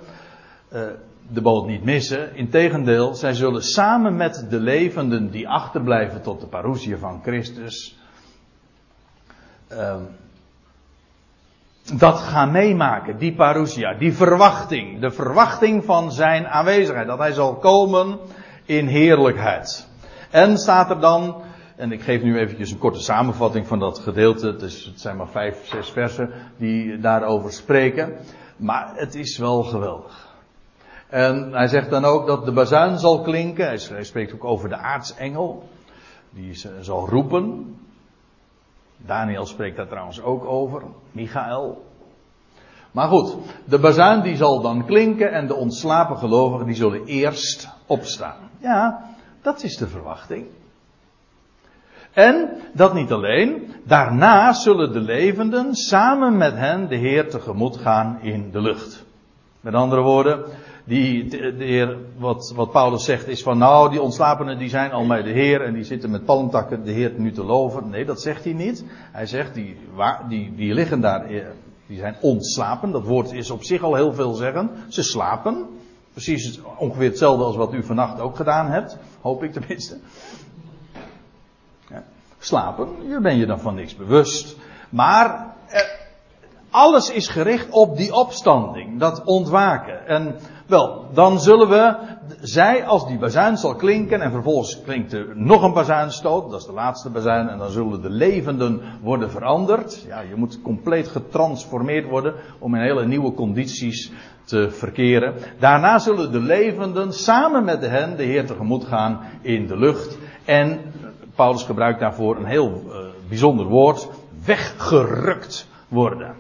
[0.73, 0.83] uh,
[1.29, 2.37] de boot niet missen.
[2.37, 7.99] Integendeel, zij zullen samen met de levenden die achterblijven tot de parousia van Christus.
[9.73, 9.97] Uh,
[11.95, 17.55] dat gaan meemaken, die parousia, die verwachting, de verwachting van zijn aanwezigheid, dat hij zal
[17.55, 18.19] komen
[18.65, 19.89] in heerlijkheid.
[20.31, 21.43] En staat er dan,
[21.77, 25.29] en ik geef nu eventjes een korte samenvatting van dat gedeelte, dus het zijn maar
[25.29, 28.17] vijf, zes versen die daarover spreken,
[28.57, 30.30] maar het is wel geweldig.
[31.11, 34.77] En hij zegt dan ook dat de bazuin zal klinken, hij spreekt ook over de
[34.77, 35.69] aartsengel,
[36.31, 37.77] die zal roepen,
[39.07, 40.83] Daniel spreekt daar trouwens ook over.
[41.13, 41.85] Michael.
[42.91, 47.69] Maar goed, de bazuin die zal dan klinken en de ontslapen gelovigen die zullen eerst
[47.87, 48.51] opstaan.
[48.59, 49.05] Ja,
[49.43, 50.47] dat is de verwachting.
[52.13, 58.19] En dat niet alleen, daarna zullen de levenden samen met hen de Heer tegemoet gaan
[58.21, 59.05] in de lucht.
[59.61, 60.45] Met andere woorden,
[60.91, 65.07] die, de, heer, wat, wat Paulus zegt is van nou, die ontslapenen die zijn al
[65.07, 67.91] bij de Heer en die zitten met palmtakken de Heer nu te loven.
[67.91, 68.85] Nee, dat zegt hij niet.
[69.13, 69.77] Hij zegt, die,
[70.29, 71.47] die, die liggen daar, eh,
[71.87, 72.91] die zijn ontslapen.
[72.91, 74.71] Dat woord is op zich al heel veel zeggen.
[74.89, 75.67] Ze slapen.
[76.13, 78.97] Precies ongeveer hetzelfde als wat u vannacht ook gedaan hebt.
[79.21, 79.99] Hoop ik tenminste.
[81.89, 82.05] Ja.
[82.39, 84.57] Slapen, je ben je dan van niks bewust.
[84.89, 85.50] Maar
[86.71, 90.07] alles is gericht op die opstanding, dat ontwaken.
[90.07, 90.35] En
[90.67, 91.97] wel, dan zullen we,
[92.41, 96.67] zij als die bazuin zal klinken en vervolgens klinkt er nog een bazuinstoot, dat is
[96.67, 100.05] de laatste bazuin, en dan zullen de levenden worden veranderd.
[100.07, 104.13] Ja, je moet compleet getransformeerd worden om in hele nieuwe condities
[104.45, 105.35] te verkeren.
[105.59, 110.19] Daarna zullen de levenden samen met hen de Heer tegemoet gaan in de lucht.
[110.45, 110.81] En
[111.35, 112.97] Paulus gebruikt daarvoor een heel uh,
[113.29, 114.09] bijzonder woord,
[114.45, 116.35] weggerukt worden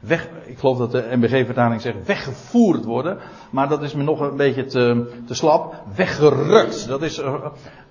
[0.00, 3.18] weg, ik geloof dat de MBG-vertaling zegt weggevoerd worden.
[3.50, 5.74] Maar dat is me nog een beetje te, te slap.
[5.94, 6.88] Weggerukt.
[6.88, 7.46] Dat is eh,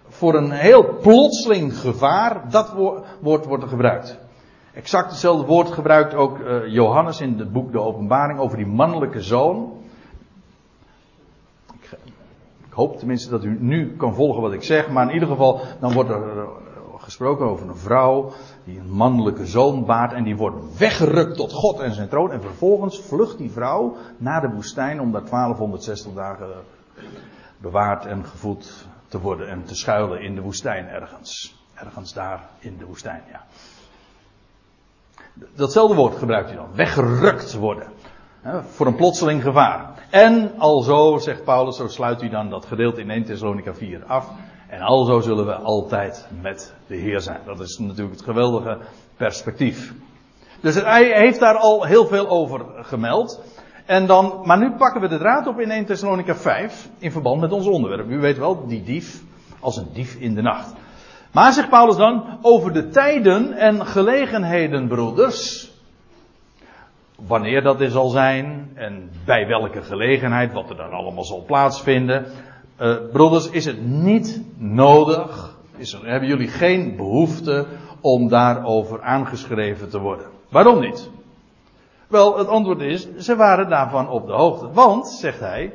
[0.08, 2.50] voor een heel plotseling gevaar.
[2.50, 2.74] Dat
[3.22, 4.18] woord wordt gebruikt.
[4.74, 9.22] Exact hetzelfde woord gebruikt ook uh, Johannes in het boek De Openbaring over die mannelijke
[9.22, 9.74] zoon.
[11.74, 11.98] Ik,
[12.66, 14.90] ik hoop tenminste dat u nu kan volgen wat ik zeg.
[14.90, 16.48] Maar in ieder geval, dan wordt er
[16.98, 18.32] gesproken over een vrouw
[18.64, 22.32] die een mannelijke zoon baart en die wordt weggerukt tot God en zijn troon.
[22.32, 26.48] En vervolgens vlucht die vrouw naar de woestijn om daar 1260 dagen
[27.58, 31.58] bewaard en gevoed te worden en te schuilen in de woestijn ergens.
[31.74, 33.46] Ergens daar in de woestijn, ja.
[35.56, 36.76] Datzelfde woord gebruikt hij dan.
[36.76, 37.88] Weggerukt worden.
[38.42, 40.08] Hè, voor een plotseling gevaar.
[40.10, 44.32] En alzo, zegt Paulus, zo sluit hij dan dat gedeelte in 1 Thessalonica 4 af.
[44.70, 47.40] En alzo zullen we altijd met de Heer zijn.
[47.46, 48.78] Dat is natuurlijk het geweldige
[49.18, 49.94] perspectief.
[50.62, 53.42] Dus hij heeft daar al heel veel over gemeld.
[53.86, 57.42] En dan, maar nu pakken we de draad op in 1 Thessalonica 5 in verband
[57.42, 58.10] met ons onderwerp.
[58.10, 59.22] U weet wel, die dief
[59.60, 60.74] als een dief in de nacht.
[61.32, 65.72] Maar zegt Paulus dan over de tijden en gelegenheden, broeders.
[67.16, 72.26] Wanneer dat er zal zijn en bij welke gelegenheid, wat er dan allemaal zal plaatsvinden.
[72.82, 77.66] Uh, broeders, is het niet nodig, is er, hebben jullie geen behoefte
[78.02, 80.26] om daarover aangeschreven te worden?
[80.50, 81.10] Waarom niet?
[82.08, 84.72] Wel, het antwoord is, ze waren daarvan op de hoogte.
[84.72, 85.74] Want, zegt hij,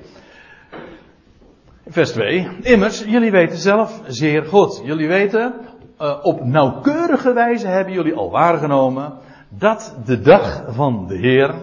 [1.86, 4.80] vers 2, immers, jullie weten zelf zeer goed.
[4.84, 5.54] Jullie weten,
[6.00, 9.12] uh, op nauwkeurige wijze hebben jullie al waargenomen
[9.48, 11.54] dat de dag van de Heer,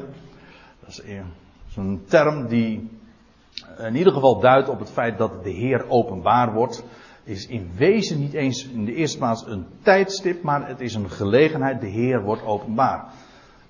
[0.80, 2.90] dat is een term die
[3.78, 6.84] in ieder geval duidt op het feit dat de Heer openbaar wordt,
[7.24, 11.10] is in wezen niet eens in de eerste plaats een tijdstip, maar het is een
[11.10, 11.82] gelegenheid.
[11.82, 13.06] De Heer wordt openbaar.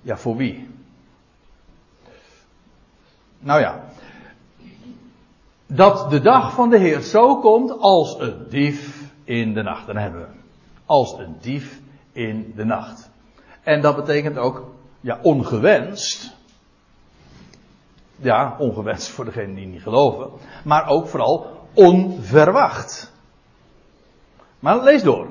[0.02, 0.68] Ja, voor wie?
[3.38, 3.84] Nou ja,
[5.66, 9.86] dat de dag van de Heer zo komt als een dief in de nacht.
[9.86, 10.26] Dan hebben we
[10.86, 11.80] als een dief
[12.12, 13.10] in de nacht.
[13.62, 16.34] En dat betekent ook, ja, ongewenst.
[18.22, 20.30] Ja, ongewenst voor degenen die niet geloven.
[20.64, 23.12] Maar ook vooral onverwacht.
[24.58, 25.28] Maar lees door.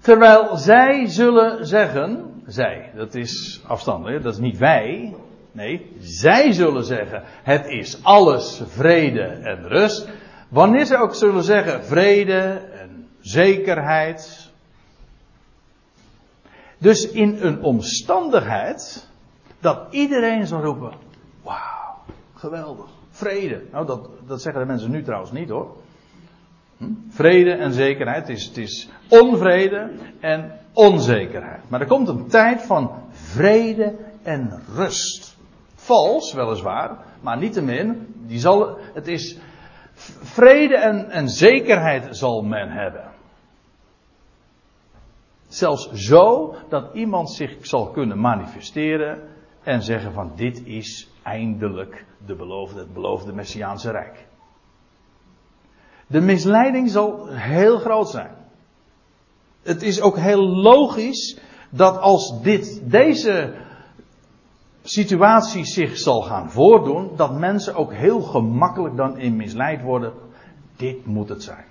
[0.00, 5.14] Terwijl zij zullen zeggen, zij, dat is afstandelijk, dat is niet wij.
[5.52, 10.08] Nee, zij zullen zeggen, het is alles vrede en rust.
[10.48, 14.50] Wanneer ze ook zullen zeggen vrede en zekerheid.
[16.78, 19.08] Dus in een omstandigheid
[19.60, 20.92] dat iedereen zal roepen,
[22.42, 23.62] geweldig, vrede.
[23.72, 25.76] Nou, dat, dat zeggen de mensen nu trouwens niet hoor.
[26.76, 26.84] Hm?
[27.08, 29.90] Vrede en zekerheid, het is, het is onvrede
[30.20, 31.70] en onzekerheid.
[31.70, 35.36] Maar er komt een tijd van vrede en rust.
[35.74, 39.38] Vals, weliswaar, maar niettemin, die zal, het is
[40.22, 43.10] vrede en, en zekerheid zal men hebben.
[45.48, 49.31] Zelfs zo dat iemand zich zal kunnen manifesteren
[49.62, 54.26] en zeggen van dit is eindelijk de beloofde, het beloofde Messiaanse Rijk.
[56.06, 58.34] De misleiding zal heel groot zijn.
[59.62, 61.38] Het is ook heel logisch
[61.70, 63.54] dat als dit, deze
[64.82, 70.12] situatie zich zal gaan voordoen, dat mensen ook heel gemakkelijk dan in misleid worden.
[70.76, 71.64] Dit moet het zijn.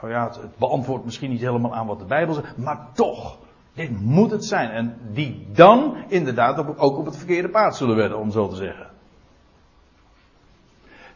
[0.00, 3.38] Oh ja, het, beantwoordt misschien niet helemaal aan wat de Bijbel zegt, maar toch,
[3.74, 4.70] dit moet het zijn.
[4.70, 8.90] En die dan inderdaad ook op het verkeerde paard zullen werden, om zo te zeggen.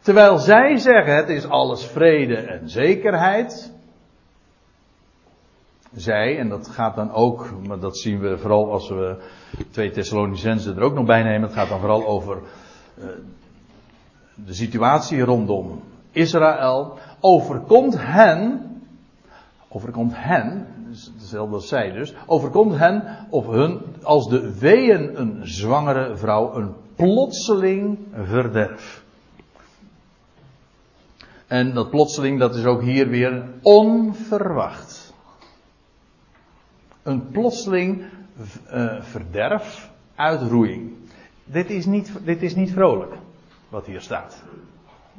[0.01, 3.73] Terwijl zij zeggen het is alles vrede en zekerheid.
[5.95, 9.17] Zij, en dat gaat dan ook, maar dat zien we vooral als we
[9.71, 11.41] twee Thessalonicenzen er ook nog bij nemen.
[11.41, 12.37] Het gaat dan vooral over
[12.97, 13.05] uh,
[14.35, 15.81] de situatie rondom
[16.11, 16.97] Israël.
[17.19, 18.66] Overkomt hen,
[19.67, 25.47] overkomt hen, dus hetzelfde als zij dus, overkomt hen of hun als de weeën een
[25.47, 29.05] zwangere vrouw een plotseling verderf.
[31.47, 35.13] En dat plotseling, dat is ook hier weer onverwacht.
[37.03, 38.03] Een plotseling
[38.73, 40.93] uh, verderf, uitroeiing.
[41.43, 43.13] Dit is, niet, dit is niet vrolijk,
[43.69, 44.43] wat hier staat.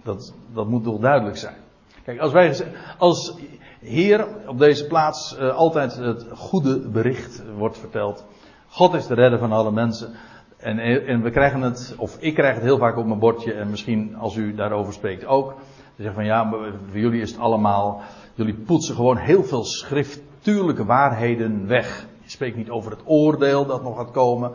[0.03, 1.57] Dat, dat moet toch duidelijk zijn.
[2.05, 3.35] Kijk, als wij, als
[3.81, 8.27] hier op deze plaats uh, altijd het goede bericht wordt verteld.
[8.69, 10.15] God is de redder van alle mensen.
[10.57, 13.71] En, en we krijgen het, of ik krijg het heel vaak op mijn bordje, en
[13.71, 15.55] misschien als u daarover spreekt ook.
[15.97, 16.51] Ze zeggen van ja,
[16.91, 18.01] voor jullie is het allemaal,
[18.35, 22.07] jullie poetsen gewoon heel veel schriftuurlijke waarheden weg.
[22.23, 24.53] Je spreekt niet over het oordeel dat nog gaat komen.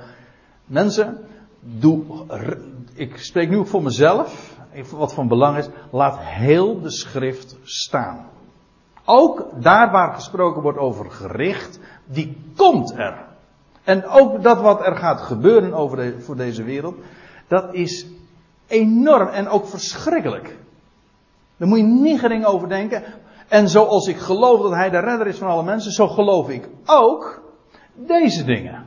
[0.65, 1.17] Mensen,
[1.59, 2.03] doe,
[2.93, 4.57] ik spreek nu ook voor mezelf,
[4.91, 8.31] wat van belang is, laat heel de schrift staan.
[9.05, 13.25] Ook daar waar gesproken wordt over gericht, die komt er.
[13.83, 16.95] En ook dat wat er gaat gebeuren over de, voor deze wereld,
[17.47, 18.05] dat is
[18.67, 20.57] enorm en ook verschrikkelijk.
[21.57, 23.03] Daar moet je niet gering over denken.
[23.47, 26.69] En zoals ik geloof dat hij de redder is van alle mensen, zo geloof ik
[26.85, 27.41] ook
[27.93, 28.85] deze dingen.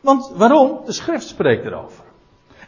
[0.00, 0.80] Want waarom?
[0.84, 2.04] De schrift spreekt erover.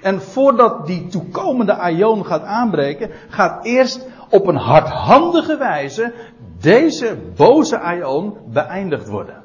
[0.00, 6.12] En voordat die toekomende aion gaat aanbreken, gaat eerst op een hardhandige wijze
[6.60, 9.42] deze boze aion beëindigd worden.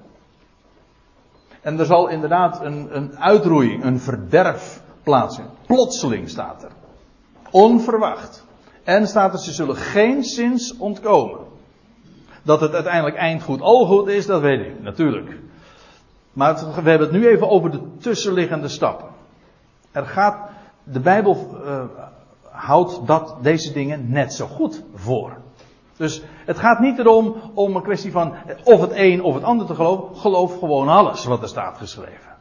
[1.62, 5.54] En er zal inderdaad een, een uitroeiing, een verderf plaatsvinden.
[5.66, 6.72] Plotseling staat er.
[7.52, 8.46] Onverwacht.
[8.84, 11.40] En staat er, ze zullen geen zins ontkomen.
[12.42, 15.38] Dat het uiteindelijk eindgoed al goed is, dat weet ik, natuurlijk.
[16.34, 19.08] Maar we hebben het nu even over de tussenliggende stappen.
[19.92, 20.50] Er gaat,
[20.84, 21.84] de Bijbel uh,
[22.54, 25.38] houdt dat, deze dingen net zo goed voor.
[25.98, 28.34] Dus het gaat niet erom om een kwestie van
[28.64, 30.16] of het een of het ander te geloven.
[30.16, 32.32] Geloof gewoon alles wat er staat geschreven.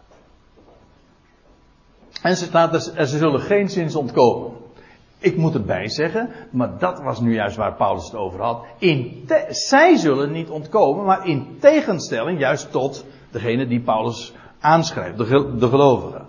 [2.22, 4.50] En ze, staat er, ze zullen geen zins ontkomen.
[5.18, 8.64] Ik moet erbij zeggen, maar dat was nu juist waar Paulus het over had.
[8.78, 15.56] In zij zullen niet ontkomen, maar in tegenstelling juist tot degene die Paulus aanschrijft, de,
[15.56, 16.26] de gelovigen.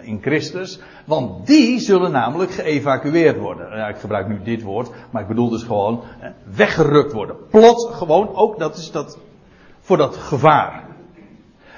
[0.00, 0.80] In Christus.
[1.04, 3.76] Want die zullen namelijk geëvacueerd worden.
[3.76, 6.02] Ja, ik gebruik nu dit woord, maar ik bedoel dus gewoon
[6.54, 7.36] weggerukt worden.
[7.50, 9.18] Plot, gewoon ook, dat is dat,
[9.80, 10.86] voor dat gevaar.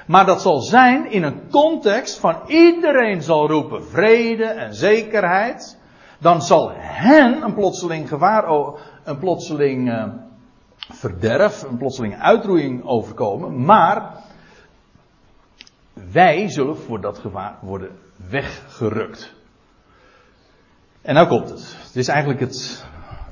[0.09, 5.77] Maar dat zal zijn in een context van iedereen zal roepen vrede en zekerheid.
[6.19, 8.73] dan zal hen een plotseling gevaar,
[9.03, 10.03] een plotseling uh,
[10.91, 13.65] verderf, een plotseling uitroeiing overkomen.
[13.65, 14.11] Maar
[16.11, 17.91] wij zullen voor dat gevaar worden
[18.29, 19.33] weggerukt.
[21.01, 21.75] En nou komt het.
[21.85, 22.85] Het is eigenlijk het,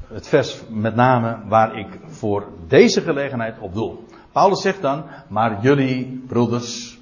[0.07, 4.05] het vers met name waar ik voor deze gelegenheid op doel.
[4.31, 6.99] Paulus zegt dan, maar jullie broeders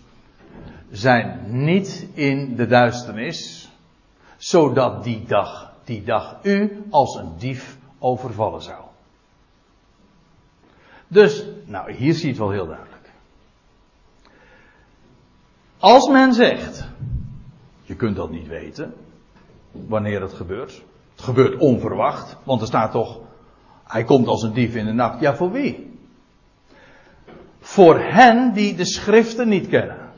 [0.92, 3.70] zijn niet in de duisternis,
[4.38, 8.84] zodat die dag, die dag u als een dief overvallen zou.
[11.08, 12.95] Dus, nou hier zie je het wel heel duidelijk.
[15.86, 16.88] Als men zegt,
[17.82, 18.94] je kunt dat niet weten,
[19.72, 20.84] wanneer het gebeurt.
[21.16, 23.20] Het gebeurt onverwacht, want er staat toch,
[23.84, 25.20] hij komt als een dief in de nacht.
[25.20, 26.00] Ja, voor wie?
[27.60, 30.12] Voor hen die de schriften niet kennen.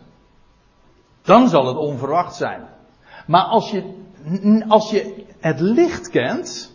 [1.21, 2.61] Dan zal het onverwacht zijn.
[3.25, 3.93] Maar als je,
[4.67, 6.73] als je het licht kent,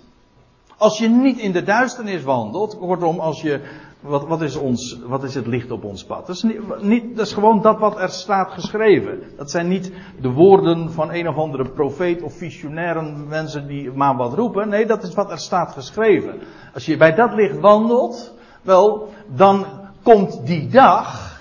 [0.77, 3.61] als je niet in de duisternis wandelt, kortom, als je,
[4.03, 6.27] wat, wat, is ons, wat is het licht op ons pad?
[6.27, 9.23] Dat is, niet, niet, dat is gewoon dat wat er staat geschreven.
[9.37, 14.17] Dat zijn niet de woorden van een of andere profeet of visionaire mensen die maar
[14.17, 14.69] wat roepen.
[14.69, 16.41] Nee, dat is wat er staat geschreven.
[16.75, 19.67] Als je bij dat licht wandelt, wel, dan
[20.03, 21.41] komt die dag,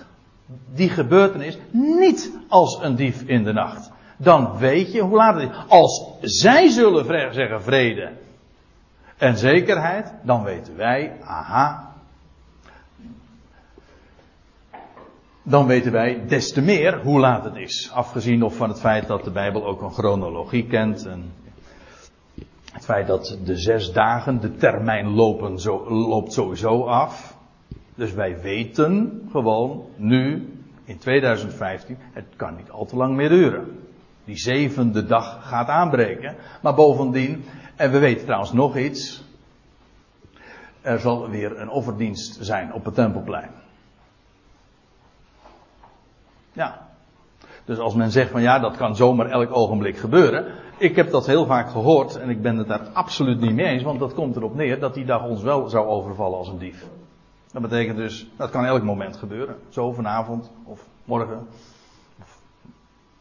[0.73, 3.91] die gebeurtenis, niet als een dief in de nacht.
[4.17, 5.57] Dan weet je hoe laat het is.
[5.67, 8.11] Als zij zullen zeggen vrede
[9.17, 11.90] en zekerheid, dan weten wij, aha.
[15.51, 17.91] Dan weten wij des te meer hoe laat het is.
[17.93, 21.05] Afgezien nog van het feit dat de Bijbel ook een chronologie kent.
[21.05, 21.33] En
[22.71, 27.37] het feit dat de zes dagen, de termijn lopen, zo, loopt sowieso af.
[27.95, 33.79] Dus wij weten gewoon nu, in 2015, het kan niet al te lang meer duren.
[34.25, 36.35] Die zevende dag gaat aanbreken.
[36.61, 37.43] Maar bovendien,
[37.75, 39.23] en we weten trouwens nog iets.
[40.81, 43.60] Er zal weer een offerdienst zijn op het Tempelplein.
[46.53, 46.89] Ja.
[47.65, 50.45] Dus als men zegt van ja, dat kan zomaar elk ogenblik gebeuren.
[50.77, 53.83] Ik heb dat heel vaak gehoord en ik ben het daar absoluut niet mee eens,
[53.83, 56.87] want dat komt erop neer dat die dag ons wel zou overvallen als een dief.
[57.51, 59.55] Dat betekent dus, dat kan elk moment gebeuren.
[59.69, 61.47] Zo vanavond of morgen.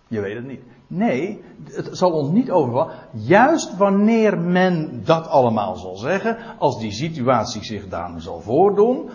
[0.08, 0.62] Je weet het niet.
[0.86, 2.94] Nee, het zal ons niet overvallen.
[3.12, 9.10] Juist wanneer men dat allemaal zal zeggen, als die situatie zich dan zal voordoen,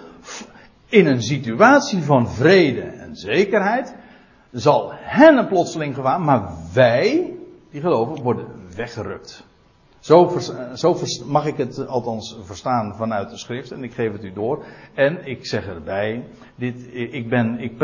[0.86, 3.96] in een situatie van vrede en zekerheid,
[4.56, 7.34] zal hen een plotseling gevaar, maar wij,
[7.72, 9.46] die geloven, worden weggerukt.
[10.00, 10.40] Zo,
[10.76, 14.66] zo, mag ik het althans verstaan vanuit de schrift en ik geef het u door.
[14.94, 16.24] En ik zeg erbij,
[16.56, 17.78] dit, ik, ben, ik,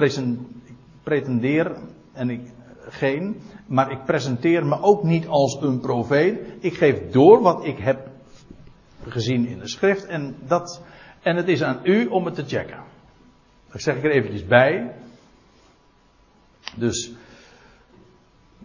[1.04, 1.76] pretendeer
[2.14, 2.42] en ik
[2.88, 6.40] geen, maar ik presenteer me ook niet als een profeet.
[6.60, 8.08] Ik geef door wat ik heb
[9.08, 10.82] gezien in de schrift en, dat,
[11.22, 12.80] en het is aan u om het te checken.
[13.72, 14.92] Dat zeg ik er eventjes bij.
[16.76, 17.12] Dus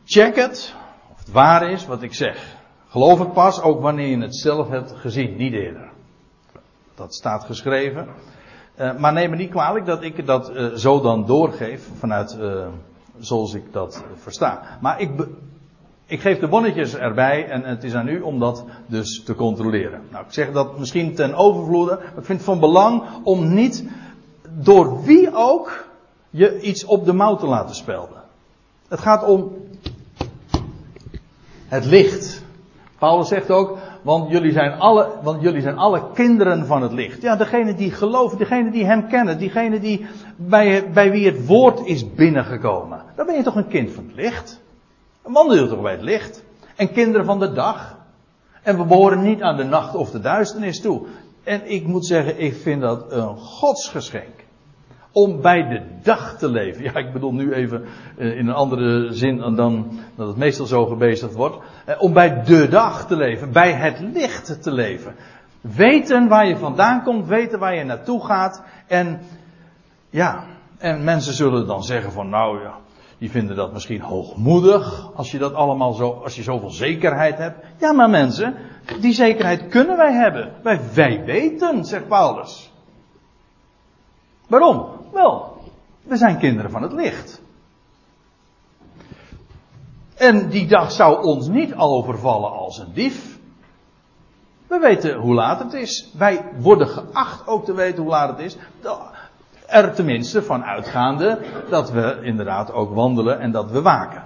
[0.05, 0.75] check het,
[1.13, 2.57] of het waar is wat ik zeg.
[2.89, 5.89] Geloof het pas ook wanneer je het zelf hebt gezien, niet eerder.
[6.95, 8.09] Dat staat geschreven.
[8.81, 12.67] Uh, maar neem me niet kwalijk dat ik dat uh, zo dan doorgeef vanuit uh,
[13.19, 14.79] zoals ik dat versta.
[14.81, 15.11] Maar ik,
[16.07, 20.01] ik geef de bonnetjes erbij en het is aan u om dat dus te controleren.
[20.11, 23.89] Nou, ik zeg dat misschien ten overvloede, maar ik vind het van belang om niet
[24.51, 25.86] door wie ook
[26.37, 28.23] je iets op de mouw te laten spelden.
[28.89, 29.53] Het gaat om
[31.69, 32.45] het licht.
[32.99, 37.23] Paulus zegt ook, want jullie zijn alle, want jullie zijn alle kinderen van het licht.
[37.23, 40.07] Ja, degene die geloven, degene die hem kennen, diegene die
[40.37, 43.03] bij, bij wie het woord is binnengekomen.
[43.17, 44.61] Dan ben je toch een kind van het licht?
[45.23, 46.45] Dan wandel je toch bij het licht?
[46.77, 47.97] En kinderen van de dag.
[48.63, 51.07] En we behoren niet aan de nacht of de duisternis toe.
[51.45, 54.46] En ik moet zeggen, ik vind dat een godsgeschenk
[55.17, 56.83] om bij de dag te leven.
[56.83, 57.85] Ja, ik bedoel nu even
[58.17, 61.57] eh, in een andere zin dan dat het meestal zo gebezigd wordt.
[61.85, 65.15] Eh, om bij de dag te leven, bij het licht te leven.
[65.61, 68.63] Weten waar je vandaan komt, weten waar je naartoe gaat.
[68.87, 69.21] En
[70.11, 70.45] ja,
[70.79, 72.75] en mensen zullen dan zeggen van nou ja,
[73.19, 77.65] die vinden dat misschien hoogmoedig als je dat allemaal zo, als je zoveel zekerheid hebt.
[77.79, 78.55] Ja, maar mensen,
[79.01, 80.53] die zekerheid kunnen wij hebben.
[80.63, 82.73] Wij, wij weten, zegt Paulus.
[84.47, 84.96] Waarom?
[85.13, 85.59] Wel,
[86.03, 87.41] we zijn kinderen van het licht.
[90.17, 93.39] En die dag zou ons niet overvallen als een dief.
[94.67, 96.11] We weten hoe laat het is.
[96.19, 98.57] Wij worden geacht ook te weten hoe laat het is.
[99.67, 101.39] Er tenminste van uitgaande
[101.71, 104.25] dat we inderdaad ook wandelen en dat we waken.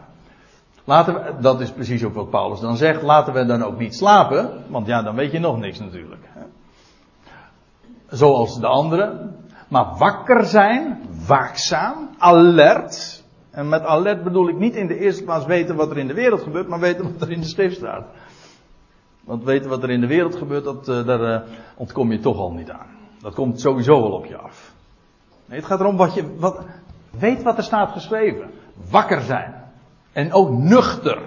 [0.84, 3.02] Laten we, dat is precies ook wat Paulus dan zegt.
[3.02, 6.28] Laten we dan ook niet slapen, want ja, dan weet je nog niks natuurlijk.
[8.08, 9.36] Zoals de anderen.
[9.70, 13.24] Maar wakker zijn, waakzaam, alert.
[13.50, 16.14] En met alert bedoel ik niet in de eerste plaats weten wat er in de
[16.14, 18.06] wereld gebeurt, maar weten wat er in de schrift staat.
[19.24, 21.40] Want weten wat er in de wereld gebeurt, dat, uh, daar uh,
[21.76, 22.86] ontkom je toch al niet aan.
[23.20, 24.72] Dat komt sowieso wel op je af.
[25.46, 26.64] Nee, het gaat erom wat je, wat,
[27.10, 28.50] weet wat er staat geschreven.
[28.90, 29.54] Wakker zijn.
[30.12, 31.22] En ook nuchter.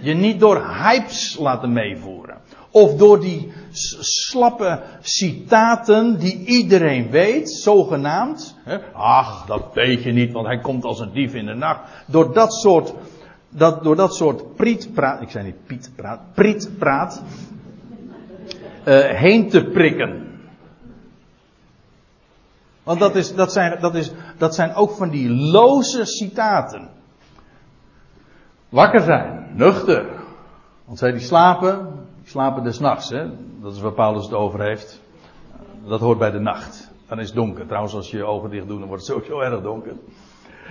[0.00, 2.38] Je niet door hypes laten meevoeren.
[2.76, 3.52] Of door die
[4.00, 8.56] slappe citaten die iedereen weet, zogenaamd.
[8.92, 11.80] Ach, dat weet je niet, want hij komt als een dief in de nacht.
[12.06, 12.94] Door dat soort,
[13.48, 17.22] dat, door dat soort prietpraat, ik zei niet pietpraat, prietpraat,
[18.84, 20.40] uh, heen te prikken.
[22.82, 26.88] Want dat, is, dat, zijn, dat, is, dat zijn ook van die loze citaten.
[28.68, 30.06] Wakker zijn, nuchter.
[30.84, 31.95] Want zij die slapen,
[32.26, 33.10] slapen des nachts.
[33.10, 33.26] Hè?
[33.60, 35.02] Dat is waar Paulus het over heeft.
[35.84, 36.90] Dat hoort bij de nacht.
[37.08, 37.66] Dan is het donker.
[37.66, 39.92] Trouwens, als je je ogen dicht doet, dan wordt het sowieso erg donker.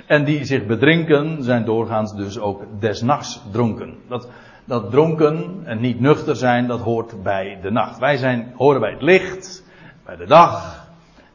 [0.05, 3.97] En die zich bedrinken, zijn doorgaans dus ook des nachts dronken.
[4.07, 4.29] Dat,
[4.65, 7.99] dat dronken en niet nuchter zijn, dat hoort bij de nacht.
[7.99, 9.63] Wij zijn, horen bij het licht,
[10.05, 10.85] bij de dag.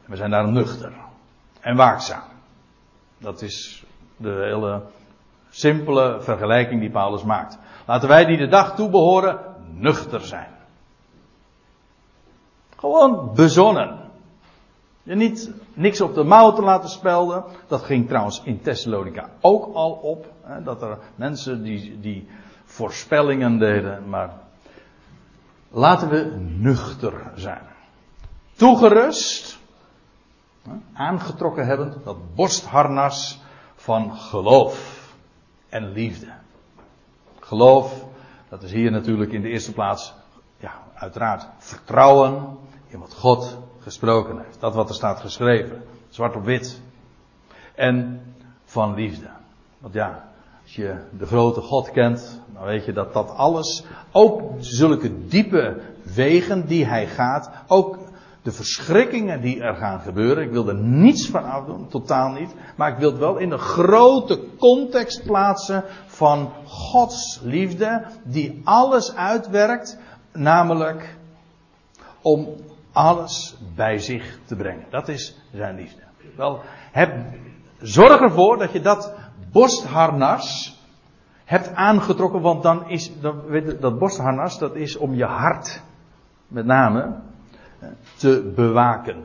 [0.05, 0.91] We zijn daarom nuchter.
[1.59, 2.23] En waakzaam.
[3.17, 3.83] Dat is
[4.17, 4.81] de hele
[5.49, 7.57] simpele vergelijking die Paulus maakt.
[7.85, 10.49] Laten wij die de dag toebehoren nuchter zijn.
[12.77, 13.99] Gewoon bezonnen.
[15.03, 17.43] Je niet niks op de mouw te laten spelden.
[17.67, 20.31] Dat ging trouwens in Thessalonica ook al op.
[20.41, 22.27] Hè, dat er mensen die, die
[22.65, 24.09] voorspellingen deden.
[24.09, 24.33] Maar
[25.69, 27.63] laten we nuchter zijn.
[28.55, 29.59] Toegerust.
[30.93, 33.41] Aangetrokken hebben dat borstharnas
[33.75, 34.99] van geloof
[35.69, 36.33] en liefde.
[37.39, 38.05] Geloof,
[38.51, 40.13] dat is hier natuurlijk in de eerste plaats,
[40.57, 44.59] ja, uiteraard vertrouwen in wat God gesproken heeft.
[44.59, 46.81] Dat wat er staat geschreven, zwart op wit.
[47.75, 48.21] En
[48.65, 49.29] van liefde.
[49.79, 50.29] Want ja,
[50.63, 55.81] als je de grote God kent, dan weet je dat dat alles, ook zulke diepe
[56.03, 57.97] wegen die hij gaat, ook
[58.41, 60.43] de verschrikkingen die er gaan gebeuren.
[60.43, 62.55] Ik wil er niets van afdoen, totaal niet.
[62.75, 65.83] Maar ik wil het wel in de grote context plaatsen
[66.21, 69.97] van Gods liefde, die alles uitwerkt,
[70.33, 71.17] namelijk
[72.21, 72.47] om
[72.91, 74.85] alles bij zich te brengen.
[74.89, 76.01] Dat is zijn liefde.
[76.35, 76.59] Wel,
[76.91, 77.13] heb,
[77.79, 79.13] zorg ervoor dat je dat
[79.51, 80.79] borstharnas
[81.45, 83.35] hebt aangetrokken, want dan is dat,
[83.79, 85.81] dat borstharnas, dat is om je hart,
[86.47, 87.15] met name,
[88.15, 89.23] te bewaken.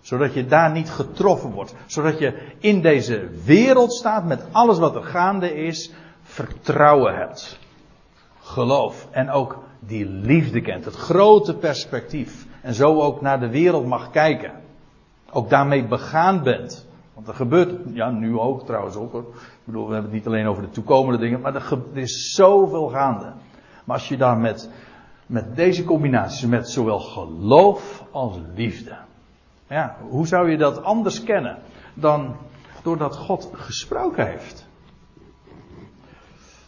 [0.00, 1.74] Zodat je daar niet getroffen wordt.
[1.86, 5.92] Zodat je in deze wereld staat met alles wat er gaande is,
[6.26, 7.58] vertrouwen hebt.
[8.40, 9.08] Geloof.
[9.10, 10.84] En ook die liefde kent.
[10.84, 12.46] Het grote perspectief.
[12.60, 14.52] En zo ook naar de wereld mag kijken.
[15.30, 16.86] Ook daarmee begaan bent.
[17.14, 19.24] Want er gebeurt, ja nu ook trouwens ook hoor.
[19.34, 22.88] Ik bedoel, we hebben het niet alleen over de toekomende dingen, maar er, is zoveel
[22.88, 23.32] gaande.
[23.84, 24.70] Maar als je daar met
[25.26, 28.96] met deze combinatie, met zowel geloof als liefde.
[29.68, 31.58] Ja, hoe zou je dat anders kennen
[31.94, 32.36] dan
[32.82, 34.65] doordat God gesproken heeft?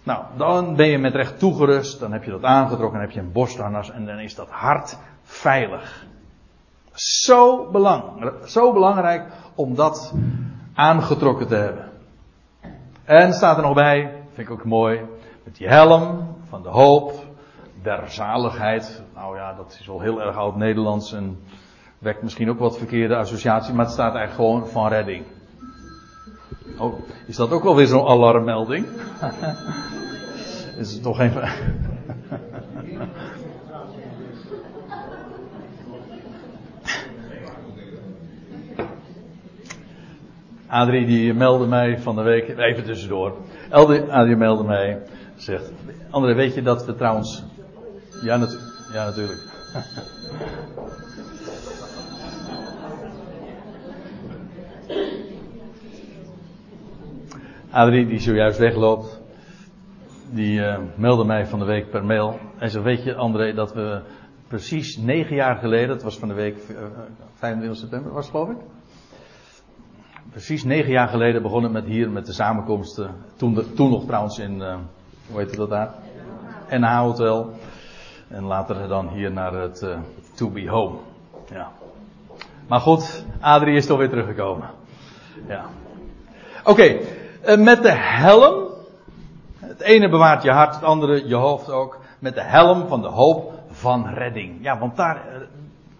[0.08, 3.20] Nou, dan ben je met recht toegerust, dan heb je dat aangetrokken, dan heb je
[3.20, 6.06] een borstharnas en dan is dat hart veilig.
[6.92, 10.14] Zo, belang, zo belangrijk om dat
[10.74, 11.90] aangetrokken te hebben.
[13.04, 15.00] En staat er nog bij, vind ik ook mooi,
[15.44, 17.12] met die helm van de hoop
[17.82, 19.02] der zaligheid.
[19.14, 21.38] Nou ja, dat is wel heel erg oud Nederlands en
[21.98, 25.24] wekt misschien ook wat verkeerde associatie, maar het staat eigenlijk gewoon van redding.
[26.76, 28.86] Oh, is dat ook wel weer zo'n alarmmelding?
[30.78, 31.48] is het toch even.
[40.66, 43.36] Adrie die meldde mij van de week, even tussendoor.
[43.70, 45.02] Adrie meldde mij,
[45.36, 45.70] zegt,
[46.10, 47.44] André weet je dat we trouwens
[48.22, 48.56] ja, natu
[48.92, 49.40] ja natuurlijk.
[57.70, 59.20] Adrie, die zojuist wegloopt,
[60.30, 62.38] die uh, meldde mij van de week per mail.
[62.58, 64.00] En zo weet je, André, dat we
[64.46, 66.84] precies negen jaar geleden, het was van de week uh, eh,
[67.34, 68.56] 25 september, was geloof ik?
[70.30, 73.14] Precies negen jaar geleden begonnen met hier met de samenkomsten.
[73.36, 74.76] Toen, toen nog trouwens in, uh,
[75.30, 75.94] hoe heet dat daar?
[76.70, 77.50] NH Hotel.
[78.28, 79.86] En later dan hier naar het
[80.34, 80.96] To Be Home.
[81.50, 81.70] Ja.
[82.68, 84.70] Maar goed, Adrie is toch weer teruggekomen.
[85.46, 85.64] Ja.
[86.64, 86.98] Oké,
[87.42, 88.66] met de helm.
[89.58, 91.98] Het ene bewaart je hart, het andere je hoofd ook.
[92.18, 94.58] Met de helm van de hoop van redding.
[94.60, 95.40] Ja, want daar, eh,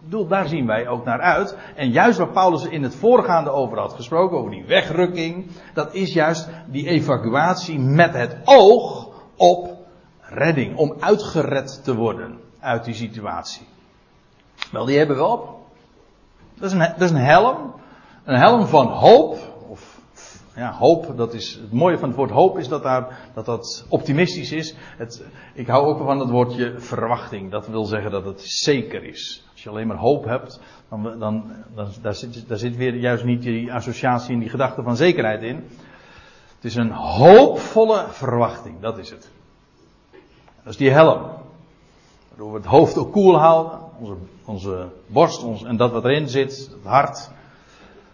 [0.01, 1.57] bedoel, daar zien wij ook naar uit.
[1.74, 6.12] En juist waar Paulus in het voorgaande over had gesproken, over die wegrukking, dat is
[6.12, 9.76] juist die evacuatie met het oog op
[10.20, 10.76] redding.
[10.76, 13.66] Om uitgered te worden uit die situatie.
[14.70, 15.59] Wel, die hebben we op.
[16.55, 17.74] Dat is een, dat is een helm.
[18.24, 19.39] Een helm van hoop.
[20.59, 23.84] Ja, hoop, dat is het mooie van het woord hoop is dat daar, dat, dat
[23.88, 24.74] optimistisch is.
[24.96, 27.50] Het, ik hou ook van het woordje verwachting.
[27.50, 29.48] Dat wil zeggen dat het zeker is.
[29.52, 33.24] Als je alleen maar hoop hebt, dan, dan, dan daar, zit, daar zit weer juist
[33.24, 35.56] niet die associatie en die gedachte van zekerheid in.
[36.54, 39.30] Het is een hoopvolle verwachting, dat is het.
[40.62, 41.22] Dat is die helm.
[42.28, 46.28] Waardoor we het hoofd ook koel houden, onze, onze borst ons, en dat wat erin
[46.28, 47.30] zit, het hart.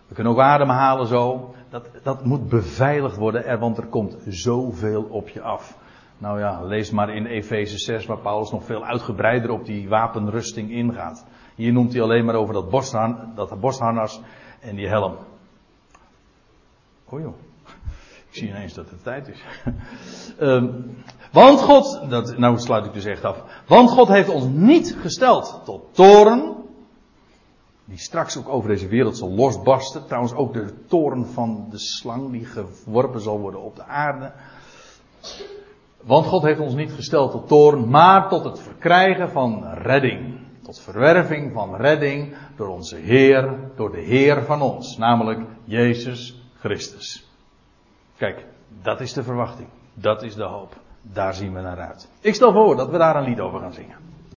[0.09, 1.54] We kunnen ook ademhalen zo.
[1.75, 5.79] Dat, dat moet beveiligd worden, want er komt zoveel op je af.
[6.19, 10.71] Nou ja, lees maar in Efeze 6, waar Paulus nog veel uitgebreider op die wapenrusting
[10.71, 11.27] ingaat.
[11.55, 14.21] Hier noemt hij alleen maar over dat, borsthan, dat borstharnas
[14.61, 15.17] en die helm.
[17.11, 17.35] Joh.
[18.29, 19.45] Ik zie ineens dat het tijd is.
[20.41, 20.97] um,
[21.33, 23.63] want God, dat, nou sluit ik dus echt af.
[23.67, 26.64] Want God heeft ons niet gesteld tot toren.
[27.95, 30.07] Die straks ook over deze wereld zal losbarsten.
[30.07, 34.33] Trouwens ook de toren van de slang die geworpen zal worden op de aarde.
[36.03, 40.39] Want God heeft ons niet gesteld tot toren, maar tot het verkrijgen van redding.
[40.63, 47.31] Tot verwerving van redding door onze Heer, door de Heer van ons, namelijk Jezus Christus.
[48.17, 48.47] Kijk,
[48.83, 49.69] dat is de verwachting.
[49.93, 50.77] Dat is de hoop.
[51.03, 52.09] Daar zien we naar uit.
[52.21, 54.14] Ik stel voor dat we daar een lied over gaan zingen.